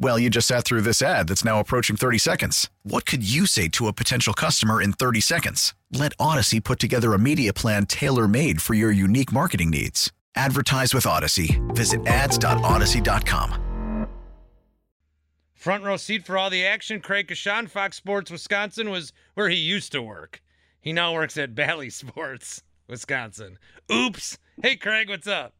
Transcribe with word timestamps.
Well, 0.00 0.18
you 0.18 0.30
just 0.30 0.46
sat 0.46 0.64
through 0.64 0.82
this 0.82 1.02
ad 1.02 1.26
that's 1.28 1.44
now 1.44 1.58
approaching 1.58 1.96
30 1.96 2.18
seconds. 2.18 2.70
What 2.84 3.04
could 3.04 3.28
you 3.28 3.46
say 3.46 3.66
to 3.68 3.88
a 3.88 3.92
potential 3.92 4.32
customer 4.32 4.80
in 4.80 4.92
30 4.92 5.20
seconds? 5.20 5.74
Let 5.92 6.16
Audacy 6.18 6.62
put 6.62 6.78
together 6.78 7.14
a 7.14 7.18
media 7.18 7.52
plan 7.52 7.84
tailor 7.86 8.28
made 8.28 8.62
for 8.62 8.74
your 8.74 8.92
unique 8.92 9.32
marketing 9.32 9.70
needs. 9.70 10.12
Advertise 10.36 10.94
with 10.94 11.04
Audacy. 11.04 11.58
Visit 11.74 12.06
ads.audacy.com. 12.06 13.64
Front 15.54 15.82
row 15.82 15.96
seat 15.96 16.24
for 16.24 16.38
all 16.38 16.50
the 16.50 16.64
action. 16.64 17.00
Craig 17.00 17.26
Coshun, 17.26 17.68
Fox 17.68 17.96
Sports 17.96 18.30
Wisconsin, 18.30 18.90
was 18.90 19.12
where 19.34 19.48
he 19.48 19.56
used 19.56 19.90
to 19.90 20.00
work. 20.00 20.40
He 20.80 20.92
now 20.92 21.12
works 21.12 21.36
at 21.36 21.56
Bally 21.56 21.90
Sports, 21.90 22.62
Wisconsin. 22.86 23.58
Oops. 23.92 24.38
Hey, 24.62 24.76
Craig, 24.76 25.08
what's 25.08 25.26
up? 25.26 25.54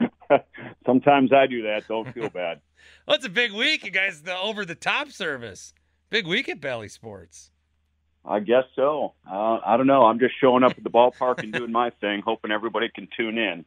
Sometimes 0.86 1.32
I 1.32 1.48
do 1.48 1.62
that. 1.62 1.88
Don't 1.88 2.12
feel 2.14 2.28
bad. 2.28 2.60
Well, 3.06 3.16
it's 3.16 3.26
a 3.26 3.30
big 3.30 3.52
week, 3.52 3.84
you 3.84 3.90
guys. 3.90 4.22
The 4.22 4.36
over 4.36 4.64
the 4.64 4.74
top 4.74 5.10
service. 5.10 5.74
Big 6.10 6.26
week 6.26 6.48
at 6.48 6.60
Bally 6.60 6.88
Sports. 6.88 7.50
I 8.24 8.38
guess 8.40 8.64
so. 8.76 9.14
Uh, 9.28 9.58
I 9.64 9.76
don't 9.76 9.88
know. 9.88 10.04
I'm 10.04 10.20
just 10.20 10.34
showing 10.40 10.62
up 10.62 10.72
at 10.72 10.84
the 10.84 10.90
ballpark 10.90 11.42
and 11.42 11.52
doing 11.52 11.72
my 11.72 11.90
thing, 12.00 12.22
hoping 12.24 12.52
everybody 12.52 12.88
can 12.94 13.08
tune 13.16 13.38
in. 13.38 13.64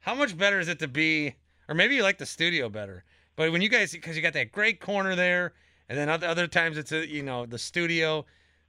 How 0.00 0.14
much 0.14 0.36
better 0.36 0.60
is 0.60 0.68
it 0.68 0.78
to 0.80 0.88
be, 0.88 1.36
or 1.68 1.74
maybe 1.74 1.94
you 1.94 2.02
like 2.02 2.18
the 2.18 2.26
studio 2.26 2.68
better, 2.68 3.04
but 3.36 3.50
when 3.50 3.62
you 3.62 3.70
guys, 3.70 3.92
because 3.92 4.16
you 4.16 4.22
got 4.22 4.34
that 4.34 4.52
great 4.52 4.80
corner 4.80 5.16
there, 5.16 5.54
and 5.88 5.98
then 5.98 6.10
other, 6.10 6.26
other 6.26 6.46
times 6.46 6.76
it's, 6.76 6.92
a, 6.92 7.06
you 7.08 7.22
know, 7.22 7.46
the 7.46 7.58
studio. 7.58 8.26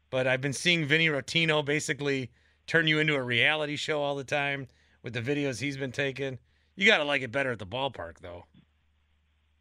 But 0.09 0.27
I've 0.27 0.41
been 0.41 0.53
seeing 0.53 0.85
Vinny 0.85 1.07
Rottino 1.07 1.65
basically 1.65 2.31
turn 2.67 2.87
you 2.87 2.99
into 2.99 3.15
a 3.15 3.21
reality 3.21 3.75
show 3.75 4.01
all 4.01 4.15
the 4.15 4.23
time 4.23 4.67
with 5.03 5.13
the 5.13 5.21
videos 5.21 5.59
he's 5.59 5.77
been 5.77 5.91
taking. 5.91 6.39
You 6.75 6.85
got 6.87 6.99
to 6.99 7.03
like 7.03 7.21
it 7.21 7.31
better 7.31 7.51
at 7.51 7.59
the 7.59 7.65
ballpark, 7.65 8.19
though. 8.21 8.45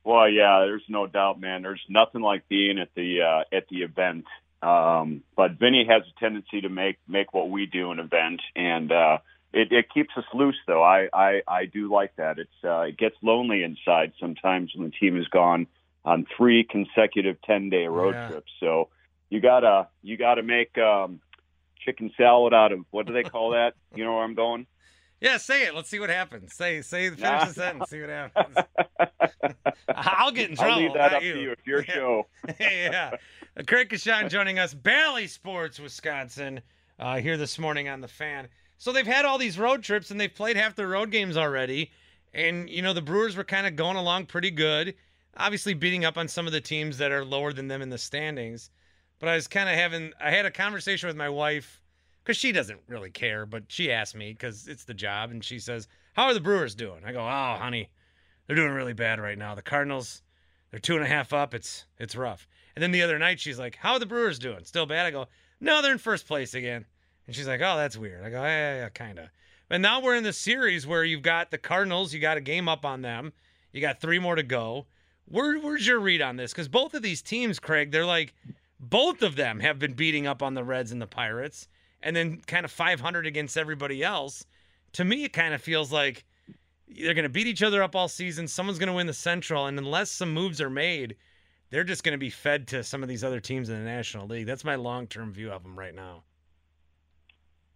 Well, 0.05 0.29
yeah, 0.29 0.61
there's 0.67 0.85
no 0.89 1.07
doubt, 1.07 1.41
man. 1.41 1.63
There's 1.63 1.85
nothing 1.89 2.21
like 2.21 2.47
being 2.49 2.79
at 2.79 2.91
the 2.95 3.23
uh, 3.23 3.57
at 3.57 3.69
the 3.69 3.83
event. 3.83 4.27
Um, 4.63 5.23
but 5.37 5.53
Vinny 5.59 5.87
has 5.89 6.03
a 6.03 6.21
tendency 6.21 6.61
to 6.61 6.69
make 6.69 6.99
make 7.09 7.33
what 7.33 7.51
we 7.51 7.67
do 7.67 7.91
an 7.91 7.99
event, 7.99 8.41
and 8.55 8.93
uh, 8.93 9.19
it, 9.53 9.73
it 9.73 9.87
keeps 9.93 10.11
us 10.17 10.25
loose. 10.35 10.57
Though 10.67 10.83
I, 10.83 11.09
I 11.13 11.43
I 11.49 11.65
do 11.67 11.91
like 11.91 12.17
that. 12.17 12.39
It's 12.39 12.65
uh, 12.65 12.81
it 12.83 12.99
gets 12.99 13.17
lonely 13.23 13.63
inside 13.63 14.13
sometimes 14.21 14.73
when 14.75 14.87
the 14.91 14.93
team 14.97 15.17
has 15.17 15.27
gone 15.29 15.67
on 16.05 16.27
three 16.37 16.65
consecutive 16.65 17.41
ten 17.43 17.71
day 17.71 17.87
road 17.87 18.15
Yeah. 18.15 18.27
trips. 18.27 18.53
So 18.61 18.89
you 19.31 19.41
gotta 19.41 19.89
you 20.03 20.17
gotta 20.19 20.43
make 20.43 20.77
um, 20.79 21.21
chicken 21.85 22.13
salad 22.17 22.53
out 22.53 22.73
of 22.73 22.81
what 22.91 23.07
do 23.07 23.13
they 23.15 23.25
call 23.25 23.51
that? 23.51 23.73
You 23.95 24.05
know 24.05 24.14
where 24.14 24.25
I'm 24.25 24.35
going? 24.35 24.67
Yeah, 25.24 25.39
say 25.39 25.64
it. 25.67 25.74
Let's 25.74 25.89
see 25.89 25.98
what 26.01 26.11
happens. 26.11 26.52
Say, 26.55 26.83
say, 26.83 27.08
finish 27.08 27.23
Nah. 27.23 27.45
the 27.46 27.52
sentence. 27.55 27.89
See 27.89 28.01
what 28.02 28.11
happens. 28.11 28.57
I'll 29.89 30.30
get 30.30 30.51
in 30.51 30.57
trouble. 30.57 30.73
I'll 30.74 30.80
leave 30.80 30.92
that 30.95 31.14
up 31.14 31.20
to 31.23 31.27
you. 31.27 31.52
It's 31.52 31.67
your 31.67 31.83
show. 31.85 32.27
yeah. 32.61 33.12
Craig 33.67 33.89
Coshun 33.89 34.29
joining 34.29 34.58
us, 34.58 34.74
Bally 34.74 35.27
Sports, 35.27 35.80
Wisconsin, 35.80 36.61
uh, 36.98 37.17
here 37.20 37.39
this 37.39 37.58
morning 37.58 37.89
on 37.89 38.02
the 38.02 38.08
fan. 38.08 38.48
So 38.77 38.92
they've 38.92 39.07
had 39.07 39.24
all 39.24 39.39
these 39.39 39.58
road 39.58 39.83
trips 39.83 40.11
and 40.11 40.20
they've 40.20 40.34
played 40.34 40.57
half 40.57 40.77
their 40.77 40.89
road 40.89 41.11
games 41.11 41.39
already. 41.39 41.90
And, 42.34 42.68
you 42.68 42.83
know, 42.83 42.92
the 42.92 43.01
Brewers 43.01 43.34
were 43.34 43.45
kind 43.45 43.67
of 43.67 43.77
going 43.77 43.96
along 43.96 44.27
pretty 44.27 44.51
good, 44.51 44.95
obviously 45.39 45.73
beating 45.73 46.05
up 46.05 46.18
on 46.18 46.29
some 46.29 46.46
of 46.46 46.52
the 46.52 46.61
teams 46.61 46.98
that 46.98 47.13
are 47.13 47.24
lower 47.24 47.52
than 47.55 47.68
them 47.68 47.80
in 47.80 47.89
the 47.89 47.96
standings. 47.98 48.70
But 49.20 49.29
I 49.30 49.36
was 49.36 49.46
kind 49.46 49.70
of 49.70 49.77
having, 49.77 50.13
I 50.20 50.33
had 50.33 50.45
a 50.45 50.51
conversation 50.51 51.07
with 51.07 51.17
my 51.17 51.30
wife 51.30 51.80
because 52.24 52.39
she 52.39 52.52
doesn't 52.52 52.80
really 52.89 53.11
care, 53.11 53.45
but 53.45 53.64
she 53.68 53.92
asked 53.92 54.17
me 54.17 54.33
because 54.33 54.67
it's 54.67 54.85
the 54.85 54.95
job. 54.95 55.30
And 55.30 55.45
she 55.45 55.58
says, 55.58 55.89
How 56.14 56.24
are 56.24 56.35
the 56.35 56.40
Brewers 56.40 56.74
doing? 56.74 57.02
I 57.05 57.12
go, 57.12 57.20
Oh, 57.20 57.57
honey, 57.58 57.90
they're 58.46 58.57
doing 58.57 58.73
really 58.73 58.95
bad 58.95 59.20
right 59.20 59.39
now. 59.39 59.55
The 59.55 59.62
Cardinals, 59.62 60.23
they're 60.70 60.80
two 60.80 60.96
and 60.96 61.05
a 61.05 61.08
half 61.08 61.33
up. 61.33 61.55
It's 61.55 61.84
it's 61.98 62.17
rough. 62.17 62.48
And 62.74 62.83
then 62.83 62.90
the 62.90 63.02
other 63.02 63.18
night 63.18 63.39
she's 63.39 63.58
like, 63.58 63.77
"How 63.77 63.92
are 63.92 63.98
the 63.98 64.07
Brewers 64.07 64.39
doing? 64.39 64.64
Still 64.64 64.86
bad?" 64.86 65.07
I 65.07 65.11
go, 65.11 65.29
"No, 65.61 65.80
they're 65.80 65.92
in 65.92 65.98
first 65.98 66.27
place 66.27 66.55
again." 66.55 66.84
And 67.27 67.36
she's 67.36 67.46
like, 67.46 67.61
"Oh, 67.61 67.77
that's 67.77 67.96
weird." 67.96 68.24
I 68.24 68.30
go, 68.30 68.42
"Yeah, 68.42 68.77
yeah, 68.77 68.89
kind 68.89 69.18
of." 69.18 69.29
And 69.70 69.83
now 69.83 70.01
we're 70.01 70.17
in 70.17 70.24
the 70.24 70.33
series 70.33 70.86
where 70.86 71.05
you've 71.05 71.23
got 71.23 71.51
the 71.51 71.58
Cardinals. 71.58 72.13
You 72.13 72.20
got 72.20 72.36
a 72.36 72.40
game 72.42 72.68
up 72.68 72.84
on 72.84 73.02
them. 73.02 73.33
You 73.73 73.80
got 73.80 74.01
three 74.01 74.18
more 74.18 74.34
to 74.34 74.42
go. 74.42 74.86
Where, 75.27 75.58
where's 75.58 75.86
your 75.86 76.01
read 76.01 76.20
on 76.20 76.36
this? 76.36 76.52
Because 76.52 76.68
both 76.68 76.95
of 76.95 77.02
these 77.02 77.23
teams, 77.23 77.58
Craig, 77.58 77.90
they're 77.90 78.05
like, 78.05 78.34
both 78.79 79.23
of 79.23 79.36
them 79.36 79.61
have 79.61 79.79
been 79.79 79.95
beating 79.95 80.27
up 80.27 80.42
on 80.42 80.55
the 80.55 80.63
Reds 80.63 80.92
and 80.92 81.01
the 81.01 81.07
Pirates, 81.07 81.67
and 82.05 82.15
then 82.15 82.41
kind 82.47 82.65
of 82.65 82.70
500 82.70 83.27
against 83.27 83.57
everybody 83.57 84.05
else. 84.05 84.45
To 84.92 85.05
me, 85.05 85.25
it 85.25 85.33
kind 85.33 85.55
of 85.55 85.61
feels 85.61 85.91
like 85.91 86.25
they're 86.87 87.15
going 87.15 87.25
to 87.25 87.29
beat 87.29 87.48
each 87.48 87.63
other 87.63 87.83
up 87.83 87.97
all 87.97 88.07
season. 88.07 88.47
Someone's 88.47 88.79
going 88.79 88.89
to 88.89 88.92
win 88.92 89.09
the 89.09 89.15
Central, 89.15 89.67
and 89.67 89.77
unless 89.79 90.11
some 90.11 90.33
moves 90.33 90.61
are 90.61 90.70
made, 90.70 91.17
they're 91.70 91.83
just 91.83 92.05
going 92.05 92.13
to 92.13 92.19
be 92.19 92.31
fed 92.31 92.69
to 92.69 92.85
some 92.85 93.03
of 93.03 93.09
these 93.09 93.25
other 93.25 93.41
teams 93.41 93.70
in 93.70 93.77
the 93.77 93.85
National 93.85 94.29
League. 94.29 94.47
That's 94.47 94.64
my 94.64 94.77
long 94.77 95.09
term 95.09 95.33
view 95.33 95.51
of 95.51 95.64
them 95.64 95.77
right 95.77 95.95
now. 95.95 96.23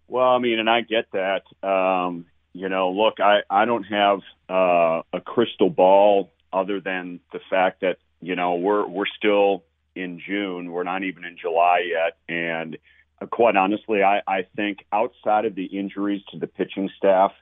Well, 0.06 0.28
I 0.28 0.38
mean, 0.38 0.58
and 0.58 0.70
I 0.70 0.82
get 0.82 1.06
that. 1.12 1.42
Um, 1.66 2.26
you 2.52 2.68
know, 2.68 2.90
look, 2.90 3.20
I, 3.20 3.40
I 3.50 3.64
don't 3.64 3.84
have 3.84 4.20
uh, 4.48 5.02
a 5.12 5.20
crystal 5.24 5.70
ball 5.70 6.30
other 6.52 6.80
than 6.80 7.20
the 7.32 7.40
fact 7.50 7.80
that 7.80 7.98
you 8.20 8.36
know 8.36 8.54
we're 8.54 8.86
we're 8.86 9.06
still 9.16 9.64
in 9.94 10.20
June. 10.24 10.70
We're 10.70 10.84
not 10.84 11.02
even 11.02 11.24
in 11.24 11.36
July 11.36 11.84
yet, 11.90 12.16
and 12.28 12.78
quite 13.26 13.56
honestly, 13.56 14.02
I, 14.02 14.20
I 14.26 14.46
think 14.56 14.84
outside 14.92 15.44
of 15.44 15.54
the 15.54 15.64
injuries 15.64 16.22
to 16.30 16.38
the 16.38 16.46
pitching 16.46 16.90
staff, 16.96 17.32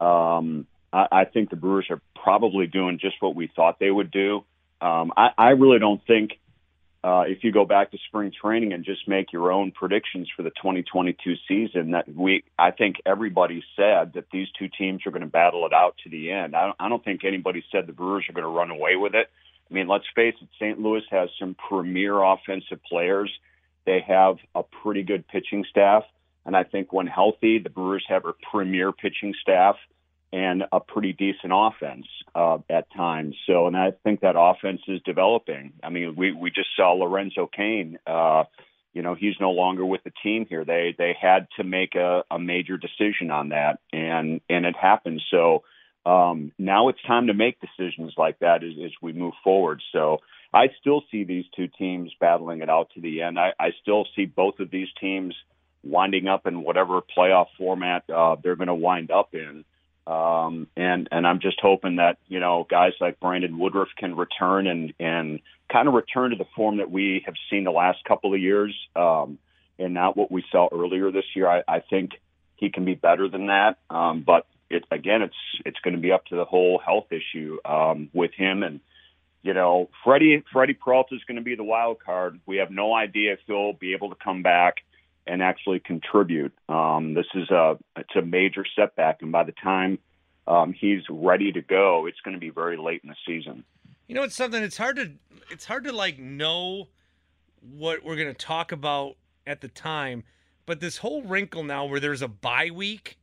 um, 0.00 0.66
I, 0.92 1.06
I 1.12 1.24
think 1.24 1.50
the 1.50 1.56
Brewers 1.56 1.86
are 1.90 2.00
probably 2.22 2.66
doing 2.66 2.98
just 2.98 3.16
what 3.20 3.34
we 3.34 3.50
thought 3.54 3.78
they 3.78 3.90
would 3.90 4.10
do. 4.10 4.44
Um, 4.80 5.12
I, 5.16 5.28
I 5.38 5.48
really 5.50 5.78
don't 5.78 6.04
think 6.06 6.32
uh, 7.04 7.24
if 7.26 7.42
you 7.42 7.50
go 7.50 7.64
back 7.64 7.90
to 7.90 7.98
spring 8.06 8.32
training 8.40 8.72
and 8.72 8.84
just 8.84 9.08
make 9.08 9.32
your 9.32 9.50
own 9.50 9.72
predictions 9.72 10.28
for 10.36 10.42
the 10.42 10.50
2022 10.50 11.34
season, 11.48 11.92
that 11.92 12.08
we, 12.12 12.44
I 12.58 12.70
think 12.70 12.96
everybody 13.04 13.64
said 13.76 14.12
that 14.14 14.26
these 14.32 14.46
two 14.56 14.68
teams 14.68 15.02
are 15.06 15.10
going 15.10 15.22
to 15.22 15.28
battle 15.28 15.66
it 15.66 15.72
out 15.72 15.96
to 16.04 16.10
the 16.10 16.30
end. 16.30 16.54
I 16.54 16.66
don't, 16.66 16.76
I 16.78 16.88
don't 16.88 17.04
think 17.04 17.24
anybody 17.24 17.64
said 17.72 17.86
the 17.86 17.92
Brewers 17.92 18.24
are 18.28 18.32
going 18.32 18.44
to 18.44 18.50
run 18.50 18.70
away 18.70 18.94
with 18.96 19.14
it. 19.14 19.28
I 19.68 19.74
mean, 19.74 19.88
let's 19.88 20.04
face 20.14 20.34
it, 20.40 20.48
St. 20.60 20.78
Louis 20.78 21.02
has 21.10 21.28
some 21.40 21.56
premier 21.68 22.22
offensive 22.22 22.80
players. 22.88 23.32
They 23.86 24.04
have 24.06 24.36
a 24.54 24.62
pretty 24.62 25.02
good 25.02 25.26
pitching 25.26 25.64
staff. 25.68 26.04
And 26.44 26.56
I 26.56 26.64
think 26.64 26.92
when 26.92 27.06
healthy, 27.06 27.58
the 27.58 27.70
Brewers 27.70 28.04
have 28.08 28.24
a 28.24 28.32
premier 28.50 28.92
pitching 28.92 29.34
staff 29.40 29.76
and 30.32 30.64
a 30.72 30.80
pretty 30.80 31.12
decent 31.12 31.52
offense 31.54 32.06
uh, 32.34 32.58
at 32.68 32.92
times. 32.94 33.36
So, 33.46 33.66
and 33.66 33.76
I 33.76 33.92
think 34.02 34.20
that 34.20 34.34
offense 34.36 34.80
is 34.88 35.00
developing. 35.04 35.74
I 35.82 35.90
mean, 35.90 36.16
we 36.16 36.32
we 36.32 36.50
just 36.50 36.70
saw 36.74 36.92
Lorenzo 36.92 37.48
Cain. 37.54 37.98
Uh, 38.06 38.44
you 38.94 39.02
know, 39.02 39.14
he's 39.14 39.34
no 39.40 39.50
longer 39.50 39.84
with 39.84 40.02
the 40.04 40.12
team 40.22 40.46
here. 40.48 40.64
They 40.64 40.94
they 40.96 41.14
had 41.20 41.48
to 41.58 41.64
make 41.64 41.94
a, 41.94 42.24
a 42.30 42.38
major 42.38 42.78
decision 42.78 43.30
on 43.30 43.50
that, 43.50 43.78
and 43.92 44.40
and 44.48 44.64
it 44.64 44.74
happened. 44.76 45.20
So 45.30 45.64
um, 46.04 46.52
now 46.58 46.88
it's 46.88 47.02
time 47.06 47.26
to 47.28 47.34
make 47.34 47.58
decisions 47.60 48.14
like 48.16 48.38
that 48.40 48.64
as, 48.64 48.72
as 48.84 48.90
we 49.00 49.12
move 49.12 49.34
forward. 49.44 49.82
So 49.92 50.18
I 50.54 50.68
still 50.80 51.02
see 51.10 51.24
these 51.24 51.44
two 51.56 51.68
teams 51.68 52.12
battling 52.20 52.60
it 52.60 52.68
out 52.68 52.90
to 52.94 53.00
the 53.00 53.22
end. 53.22 53.38
I, 53.38 53.52
I 53.58 53.70
still 53.80 54.06
see 54.14 54.26
both 54.26 54.60
of 54.60 54.70
these 54.70 54.88
teams 55.00 55.34
winding 55.82 56.28
up 56.28 56.46
in 56.46 56.62
whatever 56.62 57.00
playoff 57.00 57.46
format 57.58 58.04
uh, 58.10 58.36
they're 58.42 58.56
going 58.56 58.68
to 58.68 58.74
wind 58.74 59.10
up 59.10 59.34
in. 59.34 59.64
Um, 60.06 60.66
and, 60.76 61.08
and 61.10 61.26
I'm 61.26 61.40
just 61.40 61.58
hoping 61.60 61.96
that, 61.96 62.18
you 62.28 62.40
know, 62.40 62.66
guys 62.68 62.92
like 63.00 63.20
Brandon 63.20 63.58
Woodruff 63.58 63.88
can 63.96 64.16
return 64.16 64.66
and, 64.66 64.92
and 64.98 65.40
kind 65.72 65.88
of 65.88 65.94
return 65.94 66.30
to 66.30 66.36
the 66.36 66.46
form 66.54 66.78
that 66.78 66.90
we 66.90 67.22
have 67.24 67.34
seen 67.48 67.64
the 67.64 67.70
last 67.70 68.04
couple 68.04 68.34
of 68.34 68.40
years. 68.40 68.76
Um, 68.94 69.38
and 69.78 69.94
not 69.94 70.16
what 70.16 70.30
we 70.30 70.44
saw 70.52 70.68
earlier 70.70 71.10
this 71.10 71.24
year. 71.34 71.48
I, 71.48 71.62
I 71.66 71.80
think 71.80 72.12
he 72.56 72.70
can 72.70 72.84
be 72.84 72.94
better 72.94 73.28
than 73.28 73.46
that. 73.46 73.78
Um, 73.90 74.22
but 74.24 74.46
it, 74.70 74.84
again, 74.90 75.22
it's, 75.22 75.34
it's 75.64 75.78
going 75.80 75.94
to 75.94 76.00
be 76.00 76.12
up 76.12 76.26
to 76.26 76.36
the 76.36 76.44
whole 76.44 76.78
health 76.78 77.06
issue, 77.10 77.58
um, 77.64 78.10
with 78.12 78.32
him 78.34 78.62
and, 78.62 78.80
you 79.42 79.54
know, 79.54 79.90
Freddie 80.04 80.42
Freddie 80.52 80.74
Peralta 80.74 81.14
is 81.14 81.22
going 81.26 81.36
to 81.36 81.42
be 81.42 81.56
the 81.56 81.64
wild 81.64 81.98
card. 82.00 82.40
We 82.46 82.58
have 82.58 82.70
no 82.70 82.94
idea 82.94 83.32
if 83.32 83.40
he'll 83.46 83.72
be 83.72 83.92
able 83.92 84.10
to 84.10 84.16
come 84.16 84.42
back 84.42 84.76
and 85.26 85.42
actually 85.42 85.80
contribute. 85.80 86.52
Um, 86.68 87.14
this 87.14 87.26
is 87.34 87.50
a 87.50 87.78
it's 87.96 88.14
a 88.16 88.22
major 88.22 88.64
setback, 88.76 89.22
and 89.22 89.32
by 89.32 89.44
the 89.44 89.52
time 89.52 89.98
um, 90.46 90.72
he's 90.72 91.02
ready 91.10 91.52
to 91.52 91.60
go, 91.60 92.06
it's 92.06 92.20
going 92.20 92.34
to 92.34 92.40
be 92.40 92.50
very 92.50 92.76
late 92.76 93.02
in 93.02 93.08
the 93.08 93.16
season. 93.26 93.64
You 94.06 94.14
know, 94.14 94.22
it's 94.22 94.36
something. 94.36 94.62
It's 94.62 94.76
hard 94.76 94.96
to 94.96 95.12
it's 95.50 95.64
hard 95.64 95.84
to 95.84 95.92
like 95.92 96.18
know 96.18 96.88
what 97.60 98.04
we're 98.04 98.16
going 98.16 98.28
to 98.28 98.34
talk 98.34 98.72
about 98.72 99.16
at 99.46 99.60
the 99.60 99.68
time, 99.68 100.22
but 100.66 100.80
this 100.80 100.98
whole 100.98 101.22
wrinkle 101.22 101.64
now 101.64 101.84
where 101.84 102.00
there's 102.00 102.22
a 102.22 102.28
bye 102.28 102.70
week 102.72 103.18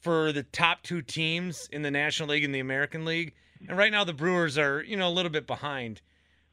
for 0.00 0.32
the 0.32 0.42
top 0.42 0.82
two 0.82 1.02
teams 1.02 1.68
in 1.70 1.82
the 1.82 1.90
National 1.90 2.30
League 2.30 2.44
and 2.44 2.54
the 2.54 2.60
American 2.60 3.04
League, 3.04 3.34
and 3.68 3.76
right 3.76 3.92
now 3.92 4.04
the 4.04 4.12
Brewers 4.12 4.56
are 4.58 4.82
you 4.82 4.96
know 4.96 5.08
a 5.08 5.10
little 5.10 5.30
bit 5.30 5.46
behind. 5.46 6.00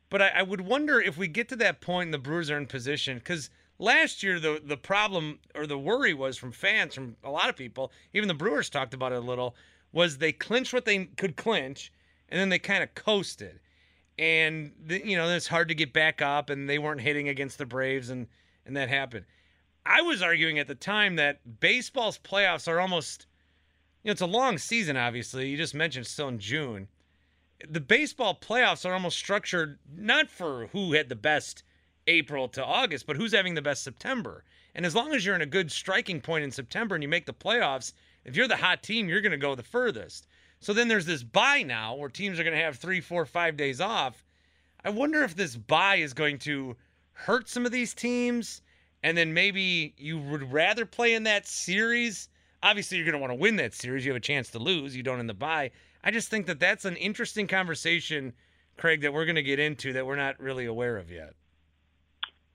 But 0.09 0.21
I, 0.21 0.27
I 0.29 0.43
would 0.43 0.61
wonder 0.61 1.01
if 1.01 1.17
we 1.17 1.27
get 1.27 1.49
to 1.49 1.55
that 1.57 1.81
point 1.81 2.07
and 2.07 2.13
the 2.13 2.19
Brewers 2.19 2.49
are 2.49 2.57
in 2.57 2.65
position 2.65 3.17
because 3.17 3.49
last 3.79 4.23
year 4.23 4.39
the 4.39 4.61
the 4.63 4.77
problem 4.77 5.39
or 5.55 5.67
the 5.67 5.77
worry 5.77 6.13
was 6.13 6.37
from 6.37 6.51
fans 6.51 6.95
from 6.95 7.15
a 7.23 7.29
lot 7.29 7.49
of 7.49 7.55
people 7.55 7.91
even 8.13 8.27
the 8.27 8.33
brewers 8.33 8.69
talked 8.69 8.93
about 8.93 9.11
it 9.11 9.17
a 9.17 9.21
little 9.21 9.55
was 9.91 10.17
they 10.17 10.31
clinched 10.31 10.73
what 10.73 10.85
they 10.85 11.05
could 11.05 11.35
clinch 11.35 11.91
and 12.29 12.39
then 12.39 12.49
they 12.49 12.59
kind 12.59 12.83
of 12.83 12.93
coasted. 12.93 13.59
And 14.19 14.73
the, 14.83 15.05
you 15.05 15.15
know 15.15 15.29
it's 15.29 15.47
hard 15.47 15.67
to 15.67 15.75
get 15.75 15.93
back 15.93 16.21
up 16.21 16.49
and 16.49 16.69
they 16.69 16.79
weren't 16.79 17.01
hitting 17.01 17.29
against 17.29 17.57
the 17.57 17.65
braves 17.65 18.09
and 18.09 18.27
and 18.65 18.75
that 18.75 18.89
happened. 18.89 19.25
I 19.85 20.01
was 20.01 20.21
arguing 20.21 20.59
at 20.59 20.67
the 20.67 20.75
time 20.75 21.15
that 21.15 21.59
baseball's 21.59 22.17
playoffs 22.17 22.67
are 22.67 22.79
almost 22.79 23.27
you 24.03 24.09
know 24.09 24.13
it's 24.13 24.21
a 24.21 24.25
long 24.25 24.57
season 24.57 24.97
obviously. 24.97 25.49
You 25.49 25.57
just 25.57 25.75
mentioned 25.75 26.07
still 26.07 26.27
in 26.29 26.39
june 26.39 26.87
the 27.67 27.79
baseball 27.79 28.35
playoffs 28.39 28.85
are 28.85 28.93
almost 28.93 29.17
structured 29.17 29.79
not 29.95 30.29
for 30.29 30.67
who 30.67 30.93
had 30.93 31.09
the 31.09 31.15
best 31.15 31.63
April 32.07 32.47
to 32.49 32.63
August, 32.63 33.07
but 33.07 33.15
who's 33.15 33.33
having 33.33 33.55
the 33.55 33.61
best 33.61 33.83
September? 33.83 34.43
And 34.75 34.85
as 34.85 34.95
long 34.95 35.13
as 35.13 35.25
you're 35.25 35.35
in 35.35 35.41
a 35.41 35.47
good 35.47 35.71
striking 35.71 36.21
point 36.21 36.43
in 36.43 36.51
September 36.51 36.95
and 36.95 37.03
you 37.03 37.07
make 37.07 37.25
the 37.25 37.33
playoffs, 37.33 37.93
if 38.23 38.35
you're 38.35 38.47
the 38.47 38.57
hot 38.57 38.83
team, 38.83 39.09
you're 39.09 39.21
going 39.21 39.31
to 39.31 39.37
go 39.37 39.55
the 39.55 39.63
furthest. 39.63 40.27
So 40.59 40.73
then 40.73 40.87
there's 40.87 41.05
this 41.05 41.23
bye 41.23 41.63
now 41.63 41.95
where 41.95 42.09
teams 42.09 42.39
are 42.39 42.43
going 42.43 42.55
to 42.55 42.63
have 42.63 42.77
three, 42.77 43.01
four, 43.01 43.25
five 43.25 43.57
days 43.57 43.81
off. 43.81 44.23
I 44.83 44.89
wonder 44.89 45.23
if 45.23 45.35
this 45.35 45.55
bye 45.55 45.97
is 45.97 46.13
going 46.13 46.39
to 46.39 46.75
hurt 47.13 47.49
some 47.49 47.65
of 47.65 47.71
these 47.71 47.93
teams, 47.93 48.61
and 49.03 49.17
then 49.17 49.33
maybe 49.33 49.93
you 49.97 50.19
would 50.19 50.51
rather 50.51 50.85
play 50.85 51.13
in 51.13 51.23
that 51.23 51.47
series. 51.47 52.29
Obviously, 52.63 52.97
you're 52.97 53.05
going 53.05 53.13
to 53.13 53.19
want 53.19 53.31
to 53.31 53.35
win 53.35 53.55
that 53.57 53.73
series. 53.73 54.05
You 54.05 54.11
have 54.11 54.17
a 54.17 54.21
chance 54.21 54.49
to 54.51 54.59
lose. 54.59 54.95
You 54.95 55.03
don't 55.03 55.19
in 55.19 55.27
the 55.27 55.33
bye. 55.33 55.71
I 56.07 56.11
just 56.11 56.29
think 56.29 56.45
that 56.45 56.57
that's 56.57 56.85
an 56.85 56.95
interesting 56.95 57.47
conversation, 57.47 58.31
Craig, 58.77 59.01
that 59.01 59.11
we're 59.11 59.25
going 59.25 59.35
to 59.35 59.43
get 59.43 59.59
into 59.59 59.91
that 59.91 60.05
we're 60.05 60.15
not 60.15 60.39
really 60.39 60.65
aware 60.65 60.95
of 60.95 61.11
yet. 61.11 61.33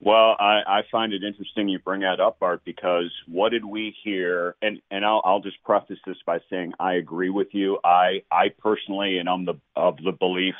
Well, 0.00 0.36
I, 0.40 0.62
I 0.66 0.80
find 0.90 1.12
it 1.12 1.22
interesting 1.22 1.68
you 1.68 1.78
bring 1.78 2.00
that 2.00 2.18
up, 2.18 2.40
Bart, 2.40 2.62
because 2.64 3.12
what 3.28 3.50
did 3.50 3.66
we 3.66 3.94
hear? 4.02 4.56
And 4.62 4.80
and 4.90 5.04
I'll, 5.04 5.20
I'll 5.22 5.40
just 5.40 5.62
preface 5.64 5.98
this 6.06 6.16
by 6.24 6.38
saying 6.48 6.72
I 6.80 6.94
agree 6.94 7.28
with 7.28 7.48
you. 7.52 7.78
I 7.84 8.22
I 8.32 8.48
personally, 8.58 9.18
and 9.18 9.28
I'm 9.28 9.44
the 9.44 9.60
of 9.76 9.98
the 9.98 10.12
belief, 10.12 10.54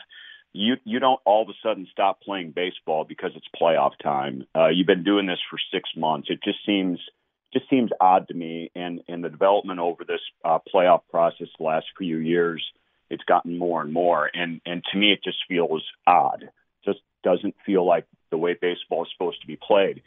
you 0.52 0.74
you 0.84 1.00
don't 1.00 1.18
all 1.24 1.42
of 1.42 1.48
a 1.48 1.54
sudden 1.62 1.88
stop 1.90 2.20
playing 2.20 2.52
baseball 2.54 3.06
because 3.08 3.30
it's 3.34 3.48
playoff 3.58 3.92
time. 4.02 4.46
Uh, 4.54 4.68
you've 4.68 4.86
been 4.86 5.02
doing 5.02 5.24
this 5.24 5.40
for 5.48 5.58
six 5.72 5.88
months. 5.96 6.28
It 6.30 6.40
just 6.44 6.58
seems 6.66 6.98
just 7.54 7.68
seems 7.70 7.90
odd 8.02 8.28
to 8.28 8.34
me. 8.34 8.70
And 8.74 9.00
and 9.08 9.24
the 9.24 9.30
development 9.30 9.80
over 9.80 10.04
this 10.04 10.20
uh, 10.44 10.58
playoff 10.72 11.00
process 11.10 11.48
the 11.58 11.64
last 11.64 11.86
few 11.96 12.18
years, 12.18 12.62
it's 13.12 13.24
gotten 13.24 13.58
more 13.58 13.82
and 13.82 13.92
more. 13.92 14.28
And 14.32 14.60
and 14.66 14.82
to 14.90 14.98
me, 14.98 15.12
it 15.12 15.22
just 15.22 15.38
feels 15.46 15.84
odd. 16.06 16.48
Just 16.84 17.00
doesn't 17.22 17.54
feel 17.64 17.86
like 17.86 18.06
the 18.30 18.38
way 18.38 18.54
baseball 18.54 19.04
is 19.04 19.10
supposed 19.12 19.40
to 19.42 19.46
be 19.46 19.56
played. 19.56 20.02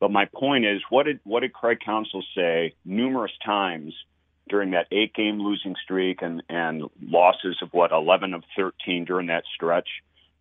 But 0.00 0.10
my 0.10 0.26
point 0.26 0.64
is, 0.64 0.80
what 0.88 1.06
did 1.06 1.20
what 1.24 1.40
did 1.40 1.52
Craig 1.52 1.78
Counsell 1.84 2.24
say 2.34 2.74
numerous 2.84 3.32
times 3.44 3.92
during 4.48 4.70
that 4.70 4.86
eight 4.92 5.14
game 5.14 5.40
losing 5.40 5.74
streak 5.82 6.22
and 6.22 6.42
and 6.48 6.84
losses 7.02 7.56
of 7.60 7.70
what 7.72 7.90
eleven 7.90 8.34
of 8.34 8.44
thirteen 8.56 9.04
during 9.04 9.26
that 9.26 9.44
stretch? 9.54 9.88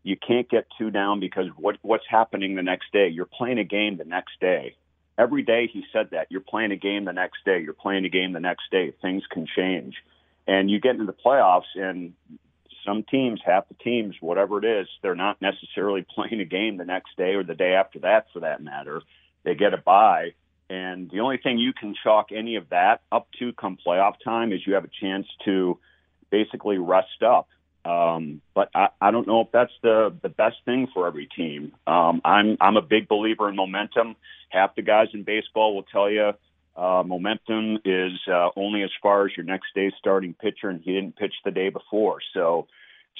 You 0.03 0.17
can't 0.17 0.49
get 0.49 0.67
too 0.77 0.91
down 0.91 1.19
because 1.19 1.47
what 1.57 1.77
what's 1.81 2.05
happening 2.07 2.55
the 2.55 2.63
next 2.63 2.91
day? 2.93 3.07
You're 3.07 3.25
playing 3.25 3.57
a 3.57 3.63
game 3.63 3.97
the 3.97 4.05
next 4.05 4.39
day. 4.39 4.75
Every 5.17 5.43
day 5.43 5.69
he 5.71 5.83
said 5.93 6.09
that 6.11 6.27
you're 6.29 6.41
playing 6.41 6.71
a 6.71 6.75
game 6.75 7.05
the 7.05 7.13
next 7.13 7.45
day. 7.45 7.61
You're 7.61 7.73
playing 7.73 8.05
a 8.05 8.09
game 8.09 8.33
the 8.33 8.39
next 8.39 8.63
day. 8.71 8.93
Things 9.01 9.23
can 9.31 9.47
change, 9.55 9.95
and 10.47 10.69
you 10.69 10.79
get 10.79 10.91
into 10.91 11.05
the 11.05 11.13
playoffs 11.13 11.71
and 11.75 12.13
some 12.85 13.03
teams, 13.03 13.39
half 13.45 13.67
the 13.69 13.75
teams, 13.75 14.15
whatever 14.19 14.57
it 14.57 14.81
is, 14.81 14.87
they're 15.01 15.15
not 15.15 15.41
necessarily 15.41 16.05
playing 16.15 16.41
a 16.41 16.45
game 16.45 16.77
the 16.77 16.85
next 16.85 17.15
day 17.17 17.33
or 17.33 17.43
the 17.43 17.55
day 17.55 17.73
after 17.73 17.99
that, 17.99 18.27
for 18.33 18.41
that 18.41 18.61
matter. 18.61 19.01
They 19.43 19.55
get 19.55 19.73
a 19.73 19.77
bye, 19.77 20.33
and 20.69 21.09
the 21.11 21.19
only 21.19 21.37
thing 21.37 21.57
you 21.57 21.73
can 21.73 21.93
chalk 22.01 22.31
any 22.31 22.55
of 22.55 22.69
that 22.69 23.01
up 23.11 23.27
to 23.39 23.51
come 23.53 23.77
playoff 23.85 24.15
time 24.23 24.53
is 24.53 24.61
you 24.65 24.75
have 24.75 24.85
a 24.85 24.89
chance 25.01 25.27
to 25.45 25.79
basically 26.31 26.77
rest 26.77 27.21
up. 27.25 27.47
Um, 27.85 28.41
but 28.55 28.69
I, 28.73 28.87
I 29.01 29.11
don't 29.11 29.27
know 29.27 29.41
if 29.41 29.47
that's 29.51 29.73
the 29.81 30.15
the 30.21 30.29
best 30.29 30.55
thing 30.63 30.87
for 30.93 31.05
every 31.05 31.27
team. 31.27 31.73
Um, 31.85 32.21
I'm 32.23 32.57
I'm 32.61 32.77
a 32.77 32.81
big 32.81 33.09
believer 33.09 33.49
in 33.49 33.55
momentum. 33.57 34.15
Half 34.49 34.75
the 34.75 34.81
guys 34.81 35.09
in 35.13 35.23
baseball 35.23 35.75
will 35.75 35.83
tell 35.83 36.09
you 36.09 36.31
uh, 36.75 37.03
momentum 37.05 37.77
is 37.85 38.13
uh, 38.31 38.49
only 38.55 38.83
as 38.83 38.89
far 39.01 39.25
as 39.25 39.31
your 39.37 39.45
next 39.45 39.67
day's 39.75 39.93
starting 39.99 40.33
pitcher, 40.33 40.69
and 40.69 40.81
he 40.81 40.93
didn't 40.93 41.15
pitch 41.15 41.33
the 41.45 41.51
day 41.51 41.69
before. 41.69 42.19
So, 42.33 42.67